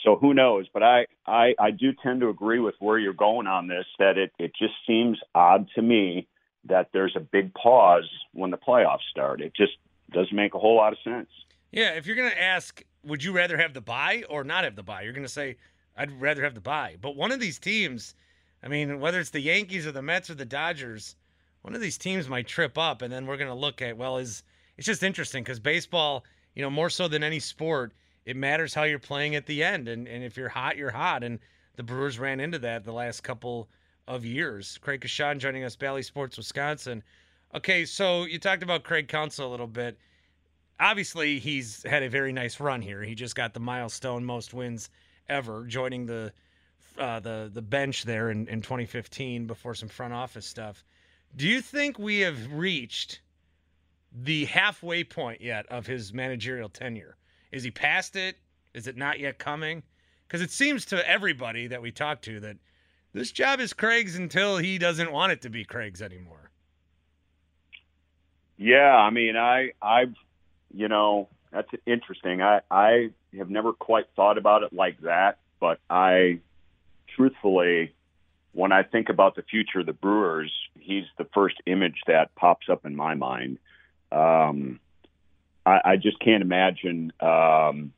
so 0.04 0.16
who 0.16 0.34
knows? 0.34 0.66
But 0.74 0.84
I, 0.84 1.06
I, 1.28 1.54
I 1.60 1.72
do 1.72 1.92
tend 2.02 2.22
to 2.22 2.30
agree 2.30 2.60
with 2.60 2.76
where 2.80 2.98
you're 2.98 3.14
going 3.14 3.48
on 3.48 3.68
this. 3.68 3.86
That 4.00 4.18
it, 4.18 4.32
it 4.40 4.54
just 4.58 4.74
seems 4.88 5.20
odd 5.36 5.68
to 5.76 5.82
me 5.82 6.28
that 6.66 6.90
there's 6.94 7.16
a 7.16 7.20
big 7.20 7.54
pause 7.54 8.10
when 8.34 8.50
the 8.50 8.58
playoffs 8.58 9.08
start. 9.12 9.42
It 9.42 9.54
just 9.56 9.74
doesn't 10.12 10.36
make 10.36 10.56
a 10.56 10.60
whole 10.60 10.78
lot 10.78 10.94
of 10.94 11.00
sense. 11.04 11.30
Yeah, 11.72 11.92
if 11.92 12.06
you're 12.06 12.16
to 12.16 12.42
ask, 12.42 12.84
would 13.04 13.24
you 13.24 13.34
rather 13.34 13.58
have 13.58 13.74
the 13.74 13.82
bye 13.82 14.24
or 14.30 14.44
not 14.44 14.64
have 14.64 14.76
the 14.76 14.84
bye? 14.84 15.02
You're 15.02 15.14
to 15.14 15.30
say, 15.30 15.58
I'd 15.98 16.12
rather 16.22 16.44
have 16.44 16.56
the 16.56 16.62
bye. 16.62 16.96
But 17.02 17.16
one 17.16 17.32
of 17.32 17.40
these 17.40 17.60
teams, 17.60 18.16
I 18.64 18.68
mean, 18.68 19.00
whether 19.00 19.20
it's 19.20 19.32
the 19.32 19.42
Yankees 19.42 19.86
or 19.86 19.92
the 19.92 20.02
Mets 20.02 20.30
or 20.30 20.36
the 20.36 20.46
Dodgers 20.46 21.16
one 21.64 21.74
of 21.74 21.82
these 21.82 21.98
teams 21.98 22.30
might 22.30 22.46
trip 22.46 22.78
up, 22.78 23.02
and 23.02 23.12
then 23.12 23.26
we're 23.26 23.38
going 23.38 23.50
to 23.50 23.56
look 23.56 23.82
at 23.82 23.98
well, 23.98 24.18
is 24.18 24.44
it's 24.78 24.86
just 24.86 25.02
interesting 25.02 25.44
because 25.44 25.60
baseball, 25.60 26.24
you 26.54 26.62
know, 26.62 26.70
more 26.70 26.90
so 26.90 27.08
than 27.08 27.24
any 27.24 27.40
sport, 27.40 27.94
it 28.26 28.36
matters 28.36 28.74
how 28.74 28.84
you're 28.84 29.00
playing 29.00 29.36
at 29.36 29.46
the 29.46 29.64
end, 29.64 29.88
and 29.88 30.08
and 30.08 30.24
if 30.24 30.38
you're 30.38 30.50
hot, 30.50 30.78
you're 30.78 30.92
hot, 30.92 31.24
and 31.24 31.40
the 31.76 31.84
Brewers 31.84 32.20
ran 32.20 32.40
into 32.40 32.60
that 32.60 32.84
the 32.84 32.94
last 32.94 33.24
couple 33.24 33.70
of 34.08 34.26
years. 34.26 34.78
Craig 34.80 35.02
Coshun 35.02 35.40
joining 35.40 35.64
us, 35.64 35.76
Bally 35.76 36.04
Sports 36.04 36.38
Wisconsin. 36.38 37.02
Okay, 37.56 37.86
so 37.86 38.26
you 38.26 38.40
talked 38.40 38.64
about 38.64 38.84
Craig 38.84 39.08
Counsell 39.08 39.48
a 39.48 39.52
little 39.52 39.68
bit. 39.68 39.98
Obviously, 40.80 41.40
he's 41.40 41.84
had 41.84 42.04
a 42.04 42.10
very 42.10 42.34
nice 42.34 42.60
run 42.60 42.82
here. 42.82 43.04
He 43.04 43.16
just 43.16 43.36
got 43.36 43.54
the 43.54 43.60
milestone 43.60 44.26
most 44.26 44.54
wins 44.54 44.90
ever, 45.30 45.64
joining 45.66 46.06
the 46.08 46.34
uh, 46.98 47.22
the 47.22 47.50
the 47.54 47.62
bench 47.62 48.04
there 48.04 48.32
in, 48.32 48.48
in 48.50 48.62
2015 48.62 49.48
before 49.48 49.76
some 49.76 49.88
front 49.88 50.14
office 50.14 50.46
stuff. 50.46 50.84
Do 51.36 51.48
you 51.48 51.62
think 51.62 51.98
we 51.98 52.20
have 52.20 52.52
reached 52.52 53.22
the 54.12 54.46
halfway 54.46 55.04
point 55.04 55.42
yet 55.42 55.66
of 55.68 55.88
his 55.88 56.14
managerial 56.14 56.70
tenure? 56.70 57.18
Is 57.52 57.64
he 57.64 57.72
past 57.72 58.16
it? 58.16 58.38
Is 58.74 58.88
it 58.88 58.98
not 58.98 59.20
yet 59.20 59.40
coming? 59.40 59.82
Because 60.28 60.42
it 60.42 60.52
seems 60.52 60.86
to 60.86 61.10
everybody 61.10 61.68
that 61.68 61.82
we 61.82 61.92
talk 61.92 62.22
to 62.24 62.40
that 62.42 62.58
this 63.14 63.32
job 63.32 63.60
is 63.60 63.74
Craig's 63.74 64.16
until 64.16 64.58
he 64.58 64.78
doesn't 64.78 65.12
want 65.12 65.32
it 65.32 65.42
to 65.42 65.50
be 65.50 65.64
Craig's 65.64 66.02
anymore. 66.02 66.52
Yeah, 68.58 68.96
I 68.96 69.10
mean, 69.10 69.36
I, 69.36 69.72
I've, 69.82 70.14
you 70.74 70.88
know, 70.88 71.30
that's 71.52 71.70
interesting. 71.86 72.42
I, 72.42 72.62
I 72.70 73.10
have 73.38 73.50
never 73.50 73.74
quite 73.74 74.06
thought 74.16 74.38
about 74.38 74.64
it 74.64 74.74
like 74.74 75.02
that, 75.02 75.40
but 75.60 75.80
I, 75.90 76.40
truthfully, 77.16 77.94
when 78.52 78.72
I 78.72 78.84
think 78.84 79.10
about 79.10 79.36
the 79.36 79.42
future 79.44 79.80
of 79.80 79.88
the 79.88 79.94
Brewers, 79.94 80.52
he's 80.80 81.06
the 81.18 81.28
first 81.34 81.56
image 81.66 82.02
that 82.08 82.36
pops 82.36 82.68
up 82.70 82.86
in 82.86 82.96
my 82.96 83.16
mind. 83.16 83.58
Um, 84.12 84.80
I, 85.66 85.80
I 85.86 85.96
just 85.96 86.20
can't 86.20 86.42
imagine 86.42 87.14
um, 87.20 87.94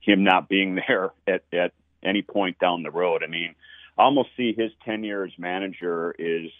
him 0.00 0.24
not 0.24 0.48
being 0.48 0.74
there 0.88 1.10
at, 1.26 1.42
at 1.52 1.72
any 2.02 2.22
point 2.22 2.58
down 2.58 2.82
the 2.82 2.90
road. 2.90 3.22
I 3.22 3.26
mean, 3.28 3.54
I 3.98 4.02
almost 4.02 4.30
see 4.36 4.54
his 4.56 4.72
tenure 4.84 5.24
as 5.24 5.32
manager 5.38 6.14
is, 6.18 6.50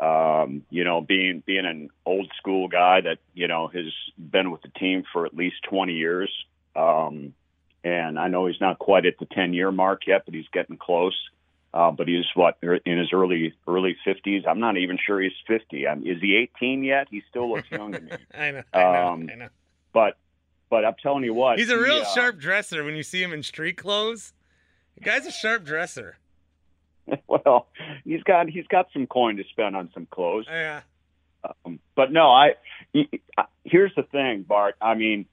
um, 0.00 0.62
you 0.70 0.84
know, 0.84 1.00
being 1.00 1.42
being 1.44 1.66
an 1.66 1.90
old 2.06 2.30
school 2.38 2.68
guy 2.68 3.00
that 3.02 3.18
you 3.34 3.48
know 3.48 3.68
has 3.68 3.92
been 4.16 4.50
with 4.50 4.62
the 4.62 4.68
team 4.68 5.04
for 5.12 5.26
at 5.26 5.34
least 5.34 5.56
20 5.68 5.92
years. 5.92 6.30
Um, 6.74 7.34
and 7.84 8.18
I 8.18 8.28
know 8.28 8.46
he's 8.46 8.60
not 8.60 8.78
quite 8.78 9.06
at 9.06 9.18
the 9.18 9.26
10 9.26 9.52
year 9.54 9.70
mark 9.70 10.06
yet, 10.06 10.22
but 10.24 10.34
he's 10.34 10.48
getting 10.52 10.76
close. 10.76 11.16
Uh, 11.74 11.90
but 11.90 12.08
he's 12.08 12.24
what 12.34 12.56
in 12.62 12.98
his 12.98 13.12
early 13.12 13.54
early 13.66 13.96
fifties. 14.04 14.44
I'm 14.48 14.60
not 14.60 14.78
even 14.78 14.98
sure 15.04 15.20
he's 15.20 15.32
fifty. 15.46 15.86
Um, 15.86 16.02
is 16.06 16.20
he 16.20 16.36
18 16.36 16.82
yet? 16.82 17.08
He 17.10 17.22
still 17.28 17.50
looks 17.50 17.70
young 17.70 17.92
to 17.92 18.00
me. 18.00 18.10
I 18.34 18.50
know. 18.52 18.62
I 18.72 18.78
know, 18.78 19.08
um, 19.08 19.28
I 19.30 19.34
know. 19.36 19.48
But 19.92 20.16
but 20.70 20.84
I'm 20.84 20.94
telling 21.02 21.24
you 21.24 21.34
what, 21.34 21.58
He's 21.58 21.70
a 21.70 21.78
real 21.78 21.96
he, 21.96 22.02
uh, 22.02 22.14
sharp 22.14 22.38
dresser 22.38 22.84
when 22.84 22.96
you 22.96 23.02
see 23.02 23.22
him 23.22 23.32
in 23.32 23.42
street 23.42 23.76
clothes. 23.76 24.32
The 24.94 25.02
guy's 25.02 25.26
a 25.26 25.30
sharp 25.30 25.64
dresser. 25.64 26.16
well, 27.26 27.68
he's 28.04 28.22
got 28.22 28.48
he's 28.48 28.66
got 28.66 28.88
some 28.92 29.06
coin 29.06 29.36
to 29.36 29.44
spend 29.50 29.76
on 29.76 29.90
some 29.92 30.06
clothes. 30.06 30.46
Yeah. 30.48 30.80
Um, 31.64 31.78
but 31.94 32.12
no, 32.12 32.30
I 32.30 32.54
here's 33.64 33.94
the 33.94 34.02
thing, 34.04 34.42
Bart. 34.42 34.76
I 34.80 34.94
mean, 34.94 35.26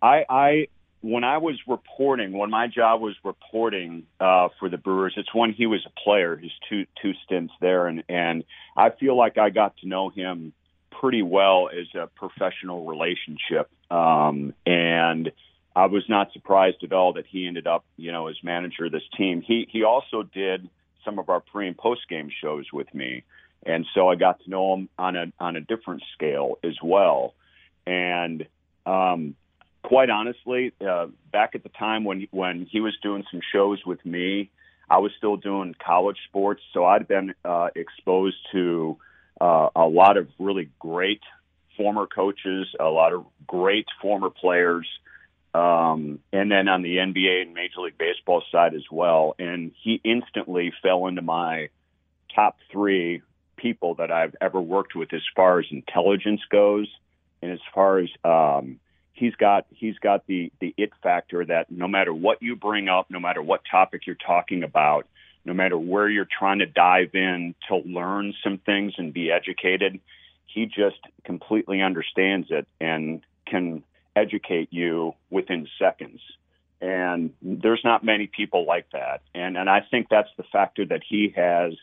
I 0.00 0.24
I 0.28 0.68
when 1.02 1.24
I 1.24 1.38
was 1.38 1.58
reporting, 1.66 2.32
when 2.32 2.50
my 2.50 2.66
job 2.66 3.00
was 3.00 3.14
reporting 3.24 4.04
uh, 4.20 4.48
for 4.58 4.68
the 4.68 4.76
Brewers, 4.76 5.14
it's 5.16 5.34
when 5.34 5.52
he 5.52 5.66
was 5.66 5.86
a 5.86 6.00
player, 6.00 6.36
his 6.36 6.50
two 6.68 6.86
two 7.00 7.12
stints 7.24 7.54
there, 7.60 7.86
and 7.86 8.04
and 8.08 8.44
I 8.76 8.90
feel 8.90 9.16
like 9.16 9.38
I 9.38 9.50
got 9.50 9.76
to 9.78 9.88
know 9.88 10.10
him 10.10 10.52
pretty 10.90 11.22
well 11.22 11.70
as 11.70 11.86
a 11.94 12.06
professional 12.06 12.84
relationship, 12.84 13.70
um, 13.90 14.52
and 14.66 15.32
I 15.74 15.86
was 15.86 16.04
not 16.08 16.32
surprised 16.32 16.84
at 16.84 16.92
all 16.92 17.14
that 17.14 17.24
he 17.26 17.46
ended 17.46 17.66
up, 17.66 17.84
you 17.96 18.12
know, 18.12 18.28
as 18.28 18.36
manager 18.42 18.84
of 18.84 18.92
this 18.92 19.08
team. 19.16 19.40
He 19.40 19.66
he 19.70 19.84
also 19.84 20.22
did 20.22 20.68
some 21.02 21.18
of 21.18 21.30
our 21.30 21.40
pre 21.40 21.66
and 21.66 21.78
post 21.78 22.02
game 22.10 22.28
shows 22.42 22.66
with 22.74 22.92
me, 22.94 23.24
and 23.64 23.86
so 23.94 24.08
I 24.08 24.16
got 24.16 24.44
to 24.44 24.50
know 24.50 24.74
him 24.74 24.90
on 24.98 25.16
a 25.16 25.32
on 25.40 25.56
a 25.56 25.62
different 25.62 26.02
scale 26.14 26.58
as 26.62 26.76
well, 26.82 27.34
and. 27.86 28.46
Um, 28.86 29.36
quite 29.82 30.10
honestly, 30.10 30.72
uh, 30.86 31.06
back 31.32 31.54
at 31.54 31.62
the 31.62 31.68
time 31.70 32.04
when 32.04 32.26
when 32.30 32.66
he 32.70 32.80
was 32.80 32.96
doing 33.02 33.24
some 33.30 33.40
shows 33.52 33.84
with 33.84 34.04
me, 34.04 34.50
I 34.88 34.98
was 34.98 35.12
still 35.16 35.36
doing 35.36 35.74
college 35.84 36.18
sports, 36.28 36.62
so 36.72 36.84
I'd 36.84 37.06
been 37.06 37.34
uh, 37.44 37.68
exposed 37.74 38.36
to 38.52 38.98
uh, 39.40 39.70
a 39.74 39.86
lot 39.86 40.16
of 40.16 40.28
really 40.38 40.68
great 40.78 41.22
former 41.76 42.06
coaches, 42.06 42.66
a 42.78 42.84
lot 42.84 43.12
of 43.12 43.24
great 43.46 43.86
former 44.02 44.30
players, 44.30 44.86
um, 45.54 46.18
and 46.32 46.50
then 46.50 46.68
on 46.68 46.82
the 46.82 46.96
NBA 46.96 47.42
and 47.42 47.54
Major 47.54 47.80
League 47.80 47.98
Baseball 47.98 48.42
side 48.52 48.74
as 48.74 48.84
well. 48.90 49.34
And 49.38 49.72
he 49.82 50.00
instantly 50.04 50.72
fell 50.82 51.06
into 51.06 51.22
my 51.22 51.68
top 52.34 52.58
three 52.70 53.22
people 53.56 53.94
that 53.94 54.10
I've 54.10 54.34
ever 54.40 54.60
worked 54.60 54.94
with 54.94 55.12
as 55.12 55.22
far 55.36 55.60
as 55.60 55.66
intelligence 55.70 56.40
goes, 56.50 56.88
and 57.42 57.52
as 57.52 57.60
far 57.74 57.98
as 57.98 58.08
um, 58.24 58.80
he's 59.20 59.34
got 59.36 59.66
he's 59.70 59.98
got 59.98 60.26
the 60.26 60.50
the 60.60 60.74
it 60.76 60.92
factor 61.02 61.44
that 61.44 61.70
no 61.70 61.86
matter 61.86 62.12
what 62.12 62.42
you 62.42 62.56
bring 62.56 62.88
up, 62.88 63.10
no 63.10 63.20
matter 63.20 63.42
what 63.42 63.60
topic 63.70 64.06
you're 64.06 64.16
talking 64.16 64.64
about, 64.64 65.06
no 65.44 65.52
matter 65.52 65.78
where 65.78 66.08
you're 66.08 66.26
trying 66.38 66.58
to 66.60 66.66
dive 66.66 67.14
in 67.14 67.54
to 67.68 67.76
learn 67.76 68.34
some 68.42 68.58
things 68.58 68.94
and 68.96 69.12
be 69.12 69.30
educated, 69.30 70.00
he 70.46 70.66
just 70.66 70.98
completely 71.24 71.82
understands 71.82 72.48
it 72.50 72.66
and 72.80 73.20
can 73.46 73.84
educate 74.16 74.68
you 74.72 75.14
within 75.28 75.68
seconds. 75.78 76.20
And 76.80 77.34
there's 77.42 77.82
not 77.84 78.02
many 78.02 78.26
people 78.26 78.64
like 78.64 78.90
that. 78.92 79.20
And 79.34 79.58
and 79.58 79.68
I 79.68 79.80
think 79.90 80.08
that's 80.10 80.30
the 80.38 80.44
factor 80.44 80.86
that 80.86 81.02
he 81.06 81.34
has 81.36 81.74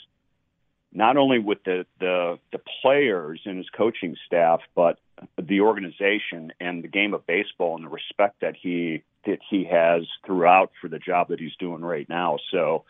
not 0.98 1.16
only 1.16 1.38
with 1.38 1.64
the, 1.64 1.86
the 2.00 2.40
the 2.52 2.60
players 2.82 3.40
and 3.46 3.58
his 3.58 3.70
coaching 3.70 4.18
staff, 4.26 4.62
but 4.76 4.98
the 5.38 5.62
organization 5.62 6.52
and 6.60 6.84
the 6.84 6.88
game 6.88 7.14
of 7.14 7.26
baseball 7.28 7.76
and 7.76 7.86
the 7.86 7.90
respect 7.90 8.42
that 8.42 8.56
he 8.60 9.04
that 9.28 9.38
he 9.48 9.64
has 9.66 10.08
throughout 10.26 10.72
for 10.82 10.88
the 10.88 10.98
job 10.98 11.28
that 11.28 11.40
he's 11.40 11.56
doing 11.60 11.82
right 11.82 12.10
now. 12.10 12.38
So 12.52 12.84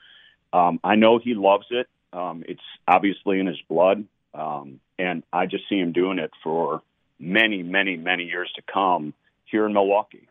um, 0.53 0.79
I 0.85 0.95
know 0.95 1.19
he 1.19 1.33
loves 1.33 1.65
it. 1.69 1.87
Um, 2.13 2.45
it's 2.47 2.61
obviously 2.87 3.41
in 3.41 3.47
his 3.47 3.59
blood, 3.67 4.05
um, 4.33 4.79
and 4.97 5.23
I 5.33 5.45
just 5.45 5.67
see 5.67 5.77
him 5.77 5.91
doing 5.91 6.17
it 6.17 6.31
for 6.41 6.81
many, 7.19 7.61
many, 7.61 7.97
many 7.97 8.23
years 8.23 8.49
to 8.55 8.61
come 8.61 9.13
here 9.43 9.65
in 9.65 9.73
Milwaukee. 9.73 10.29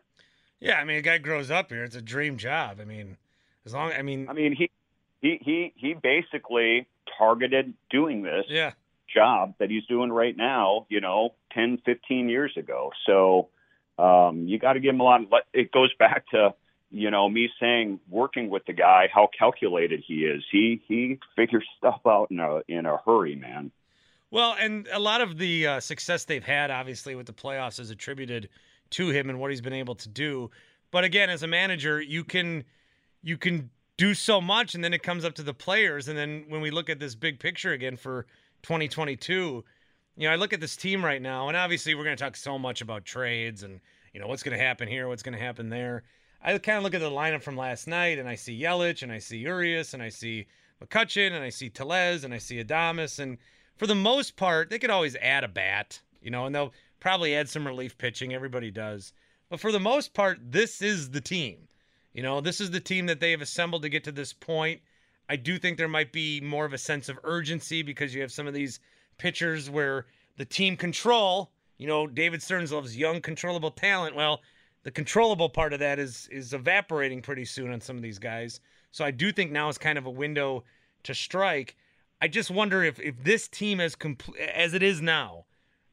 Yeah, 0.59 0.79
I 0.79 0.83
mean, 0.83 0.97
a 0.97 1.01
guy 1.03 1.19
grows 1.19 1.51
up 1.51 1.69
here; 1.69 1.83
it's 1.83 1.95
a 1.95 2.01
dream 2.01 2.37
job. 2.37 2.79
I 2.81 2.85
mean, 2.85 3.17
as 3.67 3.75
long, 3.75 3.91
I 3.91 4.01
mean, 4.01 4.27
I 4.27 4.33
mean, 4.33 4.53
he 4.53 4.71
he 5.21 5.39
he 5.41 5.73
he 5.75 5.93
basically 5.93 6.87
targeted 7.17 7.73
doing 7.89 8.23
this 8.23 8.45
yeah. 8.49 8.71
job 9.13 9.55
that 9.59 9.69
he's 9.69 9.85
doing 9.85 10.11
right 10.11 10.35
now, 10.35 10.85
you 10.89 11.01
know, 11.01 11.33
10, 11.53 11.79
15 11.85 12.29
years 12.29 12.53
ago. 12.57 12.91
So 13.05 13.49
um, 13.97 14.47
you 14.47 14.59
got 14.59 14.73
to 14.73 14.79
give 14.79 14.93
him 14.93 15.01
a 15.01 15.03
lot. 15.03 15.21
Of, 15.21 15.27
it 15.53 15.71
goes 15.71 15.93
back 15.97 16.25
to, 16.31 16.53
you 16.91 17.09
know, 17.11 17.29
me 17.29 17.49
saying 17.59 17.99
working 18.09 18.49
with 18.49 18.65
the 18.65 18.73
guy, 18.73 19.09
how 19.13 19.29
calculated 19.37 20.03
he 20.05 20.25
is. 20.25 20.43
He 20.51 20.81
he 20.87 21.19
figures 21.35 21.65
stuff 21.77 22.01
out 22.05 22.27
in 22.31 22.39
a 22.39 22.61
in 22.67 22.85
a 22.85 22.97
hurry, 22.97 23.35
man. 23.35 23.71
Well, 24.29 24.55
and 24.59 24.87
a 24.91 24.99
lot 24.99 25.21
of 25.21 25.37
the 25.37 25.67
uh, 25.67 25.79
success 25.79 26.25
they've 26.25 26.43
had, 26.43 26.69
obviously, 26.69 27.15
with 27.15 27.27
the 27.27 27.33
playoffs, 27.33 27.79
is 27.79 27.91
attributed 27.91 28.49
to 28.91 29.09
him 29.09 29.29
and 29.29 29.39
what 29.39 29.51
he's 29.51 29.61
been 29.61 29.73
able 29.73 29.95
to 29.95 30.09
do. 30.09 30.51
But 30.91 31.05
again, 31.05 31.29
as 31.29 31.43
a 31.43 31.47
manager, 31.47 32.01
you 32.01 32.23
can 32.23 32.65
you 33.23 33.37
can 33.37 33.69
do 33.97 34.13
so 34.13 34.39
much 34.39 34.75
and 34.75 34.83
then 34.83 34.93
it 34.93 35.03
comes 35.03 35.25
up 35.25 35.33
to 35.35 35.43
the 35.43 35.53
players. 35.53 36.07
And 36.07 36.17
then 36.17 36.45
when 36.47 36.61
we 36.61 36.71
look 36.71 36.89
at 36.89 36.99
this 36.99 37.15
big 37.15 37.39
picture 37.39 37.71
again 37.71 37.97
for 37.97 38.25
2022 38.63 39.63
you 40.17 40.27
know 40.27 40.33
i 40.33 40.35
look 40.35 40.51
at 40.51 40.59
this 40.59 40.75
team 40.75 41.05
right 41.05 41.21
now 41.21 41.47
and 41.47 41.55
obviously 41.55 41.93
we're 41.95 42.03
going 42.03 42.17
to 42.17 42.23
talk 42.23 42.35
so 42.35 42.57
much 42.57 42.81
about 42.81 43.05
trades 43.05 43.63
and 43.63 43.79
you 44.13 44.19
know 44.19 44.27
what's 44.27 44.43
going 44.43 44.57
to 44.57 44.63
happen 44.63 44.87
here 44.87 45.07
what's 45.07 45.23
going 45.23 45.37
to 45.37 45.43
happen 45.43 45.69
there. 45.69 46.03
I 46.41 46.57
kind 46.57 46.77
of 46.77 46.83
look 46.83 46.93
at 46.93 47.01
the 47.01 47.09
lineup 47.09 47.43
from 47.43 47.55
last 47.55 47.87
night 47.87 48.19
and 48.19 48.27
i 48.27 48.35
see 48.35 48.59
yelich 48.59 49.03
and 49.03 49.11
i 49.11 49.19
see 49.19 49.37
urias 49.37 49.93
and 49.93 50.01
i 50.01 50.09
see 50.09 50.47
mccutchen 50.83 51.33
and 51.33 51.43
i 51.43 51.49
see 51.49 51.69
Tellez 51.69 52.23
and 52.23 52.33
i 52.33 52.37
see 52.37 52.63
adames 52.63 53.19
and 53.19 53.37
for 53.75 53.87
the 53.87 53.95
most 53.95 54.35
part 54.35 54.69
they 54.69 54.79
could 54.79 54.89
always 54.89 55.15
add 55.17 55.43
a 55.43 55.47
bat 55.47 56.01
you 56.21 56.31
know 56.31 56.45
and 56.45 56.55
they'll 56.55 56.73
probably 56.99 57.35
add 57.35 57.47
some 57.47 57.65
relief 57.65 57.95
pitching. 57.97 58.33
Everybody 58.33 58.71
does. 58.71 59.13
But 59.49 59.59
for 59.59 59.71
the 59.71 59.79
most 59.79 60.13
part 60.13 60.39
this 60.41 60.81
is 60.81 61.11
the 61.11 61.21
team 61.21 61.67
you 62.17 62.23
know, 62.23 62.41
this 62.41 62.59
is 62.59 62.71
the 62.71 62.79
team 62.79 63.05
that 63.05 63.19
they 63.19 63.29
have 63.29 63.41
assembled 63.41 63.83
to 63.83 63.89
get 63.89 64.03
to 64.05 64.11
this 64.11 64.33
point. 64.33 64.81
I 65.29 65.35
do 65.35 65.59
think 65.59 65.77
there 65.77 65.87
might 65.87 66.11
be 66.11 66.41
more 66.41 66.65
of 66.65 66.73
a 66.73 66.77
sense 66.79 67.09
of 67.09 67.19
urgency 67.23 67.83
because 67.83 68.15
you 68.15 68.21
have 68.21 68.31
some 68.31 68.47
of 68.47 68.55
these 68.55 68.79
pitchers 69.19 69.69
where 69.69 70.07
the 70.35 70.43
team 70.43 70.77
control, 70.77 71.51
you 71.77 71.85
know, 71.85 72.07
David 72.07 72.41
Stearns 72.41 72.71
loves 72.71 72.97
young, 72.97 73.21
controllable 73.21 73.69
talent. 73.69 74.15
Well, 74.15 74.41
the 74.81 74.89
controllable 74.89 75.47
part 75.47 75.73
of 75.73 75.79
that 75.79 75.99
is 75.99 76.27
is 76.31 76.53
evaporating 76.53 77.21
pretty 77.21 77.45
soon 77.45 77.71
on 77.71 77.81
some 77.81 77.97
of 77.97 78.01
these 78.01 78.17
guys. 78.17 78.61
So 78.89 79.05
I 79.05 79.11
do 79.11 79.31
think 79.31 79.51
now 79.51 79.69
is 79.69 79.77
kind 79.77 79.99
of 79.99 80.07
a 80.07 80.09
window 80.09 80.63
to 81.03 81.13
strike. 81.13 81.75
I 82.19 82.29
just 82.29 82.49
wonder 82.49 82.83
if 82.83 82.99
if 82.99 83.23
this 83.23 83.47
team 83.47 83.79
as 83.79 83.93
complete 83.93 84.41
as 84.41 84.73
it 84.73 84.81
is 84.81 85.03
now, 85.03 85.45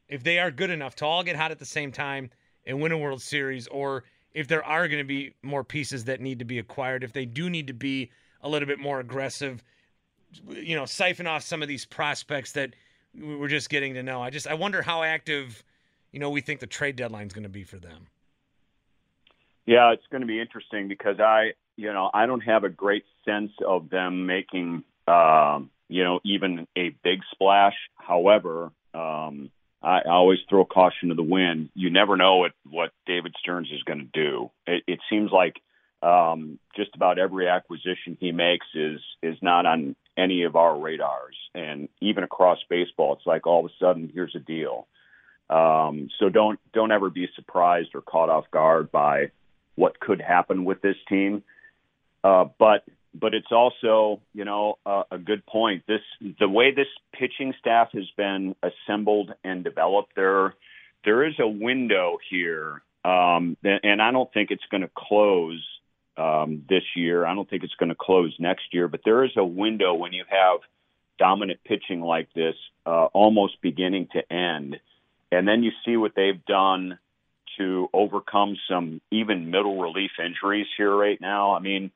if 0.09 0.23
they 0.23 0.39
are 0.39 0.49
good 0.49 0.71
enough 0.71 0.95
to 0.95 1.05
all 1.05 1.21
get 1.21 1.35
hot 1.35 1.51
at 1.51 1.59
the 1.59 1.65
same 1.65 1.91
time 1.91 2.31
and 2.65 2.81
win 2.81 2.91
a 2.91 2.97
World 2.97 3.21
Series, 3.21 3.67
or 3.67 4.05
if 4.35 4.49
there 4.49 4.63
are 4.63 4.87
going 4.89 4.99
to 4.99 5.07
be 5.07 5.33
more 5.41 5.63
pieces 5.63 6.03
that 6.03 6.19
need 6.19 6.39
to 6.39 6.45
be 6.45 6.59
acquired, 6.59 7.03
if 7.03 7.13
they 7.13 7.25
do 7.25 7.49
need 7.49 7.67
to 7.67 7.73
be 7.73 8.11
a 8.41 8.49
little 8.49 8.67
bit 8.67 8.79
more 8.79 8.99
aggressive, 8.99 9.63
you 10.49 10.75
know, 10.75 10.85
siphon 10.85 11.25
off 11.25 11.41
some 11.41 11.61
of 11.61 11.69
these 11.69 11.85
prospects 11.85 12.51
that 12.51 12.75
we're 13.17 13.47
just 13.47 13.69
getting 13.69 13.93
to 13.93 14.03
know. 14.03 14.21
I 14.21 14.29
just 14.29 14.45
I 14.45 14.53
wonder 14.53 14.81
how 14.81 15.03
active, 15.03 15.63
you 16.11 16.19
know, 16.19 16.29
we 16.29 16.41
think 16.41 16.59
the 16.59 16.67
trade 16.67 16.97
deadline 16.97 17.27
is 17.27 17.33
going 17.33 17.43
to 17.43 17.49
be 17.49 17.63
for 17.63 17.77
them. 17.77 18.07
Yeah, 19.65 19.93
it's 19.93 20.05
going 20.11 20.21
to 20.21 20.27
be 20.27 20.39
interesting 20.39 20.89
because 20.89 21.19
I, 21.21 21.53
you 21.77 21.91
know, 21.93 22.11
I 22.13 22.25
don't 22.25 22.41
have 22.41 22.65
a 22.65 22.69
great 22.69 23.05
sense 23.23 23.51
of 23.65 23.89
them 23.89 24.25
making, 24.25 24.83
um, 25.07 25.71
you 25.87 26.03
know, 26.03 26.19
even 26.25 26.67
a 26.77 26.89
big 27.03 27.21
splash. 27.31 27.75
However, 27.95 28.71
um, 28.93 29.49
I 29.85 30.01
always 30.09 30.39
throw 30.49 30.65
caution 30.65 31.09
to 31.09 31.15
the 31.15 31.23
wind. 31.23 31.69
You 31.75 31.91
never 31.91 32.17
know 32.17 32.37
what 32.37 32.53
what 32.67 32.91
David 33.05 33.35
Stearns 33.39 33.69
is 33.71 33.83
going 33.83 33.99
to 33.99 34.05
do. 34.05 34.49
It, 34.65 34.83
it 34.87 34.99
seems 35.09 35.31
like 35.31 35.61
um, 36.01 36.59
just 36.75 36.95
about 36.95 37.19
every 37.19 37.47
acquisition 37.47 38.17
he 38.19 38.31
makes 38.31 38.65
is 38.73 38.99
is 39.21 39.37
not 39.43 39.67
on 39.67 39.95
any 40.17 40.43
of 40.43 40.55
our 40.55 40.77
radars, 40.77 41.37
and 41.53 41.87
even 42.01 42.23
across 42.23 42.57
baseball, 42.67 43.13
it's 43.13 43.27
like 43.27 43.45
all 43.45 43.63
of 43.63 43.71
a 43.71 43.73
sudden 43.79 44.09
here's 44.11 44.35
a 44.35 44.39
deal. 44.39 44.87
Um, 45.51 46.09
so 46.19 46.29
don't 46.29 46.59
don't 46.73 46.91
ever 46.91 47.11
be 47.11 47.27
surprised 47.35 47.89
or 47.93 48.01
caught 48.01 48.29
off 48.29 48.49
guard 48.49 48.91
by 48.91 49.31
what 49.75 49.99
could 49.99 50.19
happen 50.19 50.65
with 50.65 50.81
this 50.81 50.97
team. 51.07 51.43
Uh, 52.23 52.45
but 52.57 52.83
but 53.19 53.33
it's 53.33 53.51
also, 53.51 54.21
you 54.33 54.45
know, 54.45 54.77
a 54.85 55.17
good 55.17 55.45
point. 55.45 55.83
This 55.87 56.01
the 56.39 56.49
way 56.49 56.73
this 56.73 56.87
pitching 57.13 57.53
staff 57.59 57.89
has 57.93 58.05
been 58.17 58.55
assembled 58.61 59.33
and 59.43 59.63
developed. 59.63 60.15
There, 60.15 60.55
there 61.03 61.25
is 61.25 61.35
a 61.39 61.47
window 61.47 62.17
here, 62.29 62.81
um, 63.03 63.57
and 63.63 64.01
I 64.01 64.11
don't 64.11 64.31
think 64.33 64.51
it's 64.51 64.65
going 64.69 64.81
to 64.81 64.89
close 64.95 65.63
um, 66.17 66.63
this 66.67 66.83
year. 66.95 67.25
I 67.25 67.35
don't 67.35 67.49
think 67.49 67.63
it's 67.63 67.75
going 67.75 67.89
to 67.89 67.95
close 67.95 68.35
next 68.39 68.73
year. 68.73 68.87
But 68.87 69.01
there 69.05 69.23
is 69.23 69.31
a 69.37 69.45
window 69.45 69.93
when 69.93 70.13
you 70.13 70.25
have 70.27 70.59
dominant 71.17 71.59
pitching 71.63 72.01
like 72.01 72.27
this, 72.33 72.55
uh, 72.85 73.05
almost 73.05 73.61
beginning 73.61 74.09
to 74.13 74.33
end, 74.33 74.77
and 75.31 75.47
then 75.47 75.63
you 75.63 75.71
see 75.85 75.95
what 75.95 76.13
they've 76.15 76.43
done 76.45 76.99
to 77.57 77.89
overcome 77.93 78.57
some 78.69 78.99
even 79.11 79.49
middle 79.49 79.81
relief 79.81 80.11
injuries 80.23 80.67
here 80.75 80.93
right 80.93 81.21
now. 81.21 81.55
I 81.55 81.59
mean 81.59 81.91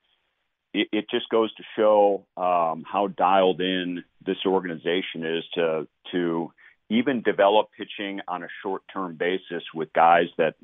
it, 0.73 0.87
it 0.91 1.05
just 1.09 1.29
goes 1.29 1.53
to 1.55 1.63
show 1.75 2.25
um, 2.37 2.83
how 2.89 3.07
dialed 3.07 3.61
in 3.61 4.03
this 4.25 4.37
organization 4.45 5.25
is 5.25 5.43
to 5.55 5.87
to 6.11 6.51
even 6.91 7.21
develop 7.21 7.69
pitching 7.77 8.19
on 8.27 8.43
a 8.43 8.47
short 8.63 8.81
term 8.91 9.15
basis 9.15 9.63
with 9.75 9.93
guys 9.93 10.25
that 10.37 10.55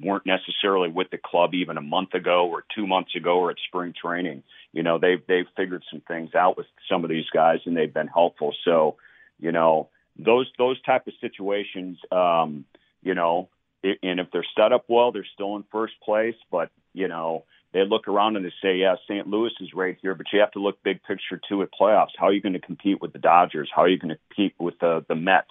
weren't 0.00 0.24
necessarily 0.24 0.88
with 0.88 1.10
the 1.10 1.18
club 1.18 1.52
even 1.52 1.76
a 1.76 1.82
month 1.82 2.14
ago 2.14 2.48
or 2.48 2.64
two 2.74 2.86
months 2.86 3.14
ago 3.16 3.40
or 3.40 3.50
at 3.50 3.56
spring 3.66 3.92
training. 4.00 4.44
You 4.72 4.84
know, 4.84 4.98
they've 4.98 5.22
they've 5.26 5.46
figured 5.56 5.82
some 5.90 6.00
things 6.06 6.34
out 6.34 6.56
with 6.56 6.66
some 6.88 7.02
of 7.04 7.10
these 7.10 7.28
guys 7.32 7.58
and 7.66 7.76
they've 7.76 7.92
been 7.92 8.06
helpful. 8.06 8.54
So, 8.64 8.96
you 9.40 9.50
know, 9.50 9.88
those 10.16 10.46
those 10.58 10.80
type 10.82 11.08
of 11.08 11.14
situations, 11.20 11.98
um, 12.12 12.64
you 13.02 13.14
know, 13.14 13.48
and 13.82 14.20
if 14.20 14.28
they're 14.32 14.46
set 14.56 14.72
up 14.72 14.84
well, 14.88 15.10
they're 15.10 15.26
still 15.34 15.56
in 15.56 15.64
first 15.72 15.94
place. 16.02 16.36
But 16.52 16.70
you 16.92 17.08
know, 17.08 17.44
they 17.74 17.84
look 17.84 18.06
around 18.06 18.36
and 18.36 18.44
they 18.44 18.52
say, 18.62 18.76
yeah, 18.76 18.94
St. 19.02 19.26
Louis 19.26 19.50
is 19.60 19.74
right 19.74 19.98
here, 20.00 20.14
but 20.14 20.26
you 20.32 20.38
have 20.38 20.52
to 20.52 20.60
look 20.60 20.82
big 20.84 21.02
picture 21.02 21.40
too 21.48 21.60
at 21.62 21.70
playoffs. 21.78 22.12
How 22.16 22.28
are 22.28 22.32
you 22.32 22.40
going 22.40 22.52
to 22.52 22.60
compete 22.60 23.02
with 23.02 23.12
the 23.12 23.18
Dodgers? 23.18 23.68
How 23.74 23.82
are 23.82 23.88
you 23.88 23.98
going 23.98 24.14
to 24.14 24.20
compete 24.28 24.54
with 24.60 24.78
the 24.78 25.04
the 25.08 25.16
Mets 25.16 25.48